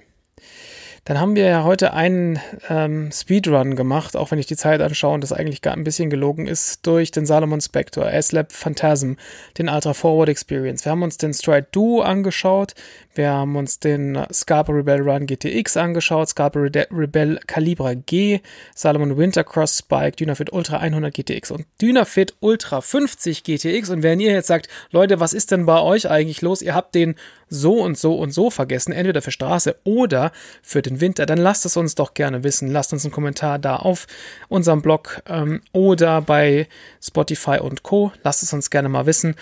[1.08, 2.38] Dann haben wir ja heute einen
[2.68, 6.10] ähm, Speedrun gemacht, auch wenn ich die Zeit anschaue und das eigentlich gar ein bisschen
[6.10, 9.14] gelogen ist, durch den Salomon Spectre, S-Lab Phantasm,
[9.56, 10.84] den Ultra Forward Experience.
[10.84, 12.74] Wir haben uns den Stride Duo angeschaut,
[13.14, 18.40] wir haben uns den Scarpa Rebel Run GTX angeschaut, Scarpa Rebel Calibra G,
[18.74, 23.88] Salomon Wintercross Spike, Dynafit Ultra 100 GTX und Dynafit Ultra 50 GTX.
[23.88, 26.60] Und wenn ihr jetzt sagt, Leute, was ist denn bei euch eigentlich los?
[26.60, 27.14] Ihr habt den
[27.48, 30.32] so und so und so vergessen, entweder für Straße oder
[30.62, 32.70] für den Winter, dann lasst es uns doch gerne wissen.
[32.70, 34.06] Lasst uns einen Kommentar da auf
[34.48, 36.68] unserem Blog ähm, oder bei
[37.02, 38.12] Spotify und Co.
[38.22, 39.34] Lasst es uns gerne mal wissen.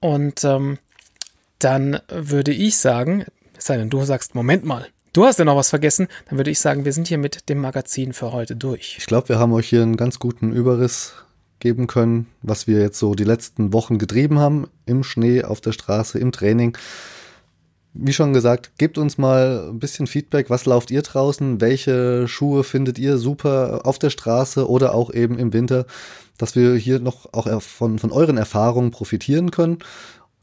[0.00, 0.78] Und ähm,
[1.58, 3.24] dann würde ich sagen,
[3.56, 6.50] es sei denn, du sagst, Moment mal, du hast ja noch was vergessen, dann würde
[6.50, 8.96] ich sagen, wir sind hier mit dem Magazin für heute durch.
[8.98, 11.14] Ich glaube, wir haben euch hier einen ganz guten Überriss
[11.60, 15.72] geben können, was wir jetzt so die letzten Wochen getrieben haben, im Schnee, auf der
[15.72, 16.76] Straße, im Training.
[17.92, 20.48] Wie schon gesagt, gebt uns mal ein bisschen Feedback.
[20.48, 21.60] Was lauft ihr draußen?
[21.60, 25.86] Welche Schuhe findet ihr super auf der Straße oder auch eben im Winter,
[26.38, 29.78] dass wir hier noch auch von, von euren Erfahrungen profitieren können.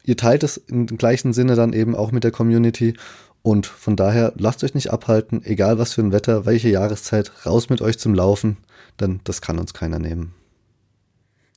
[0.04, 2.96] Ihr teilt es im gleichen Sinne dann eben auch mit der Community.
[3.44, 7.70] Und von daher lasst euch nicht abhalten, egal was für ein Wetter, welche Jahreszeit, raus
[7.70, 8.58] mit euch zum Laufen,
[9.00, 10.34] denn das kann uns keiner nehmen.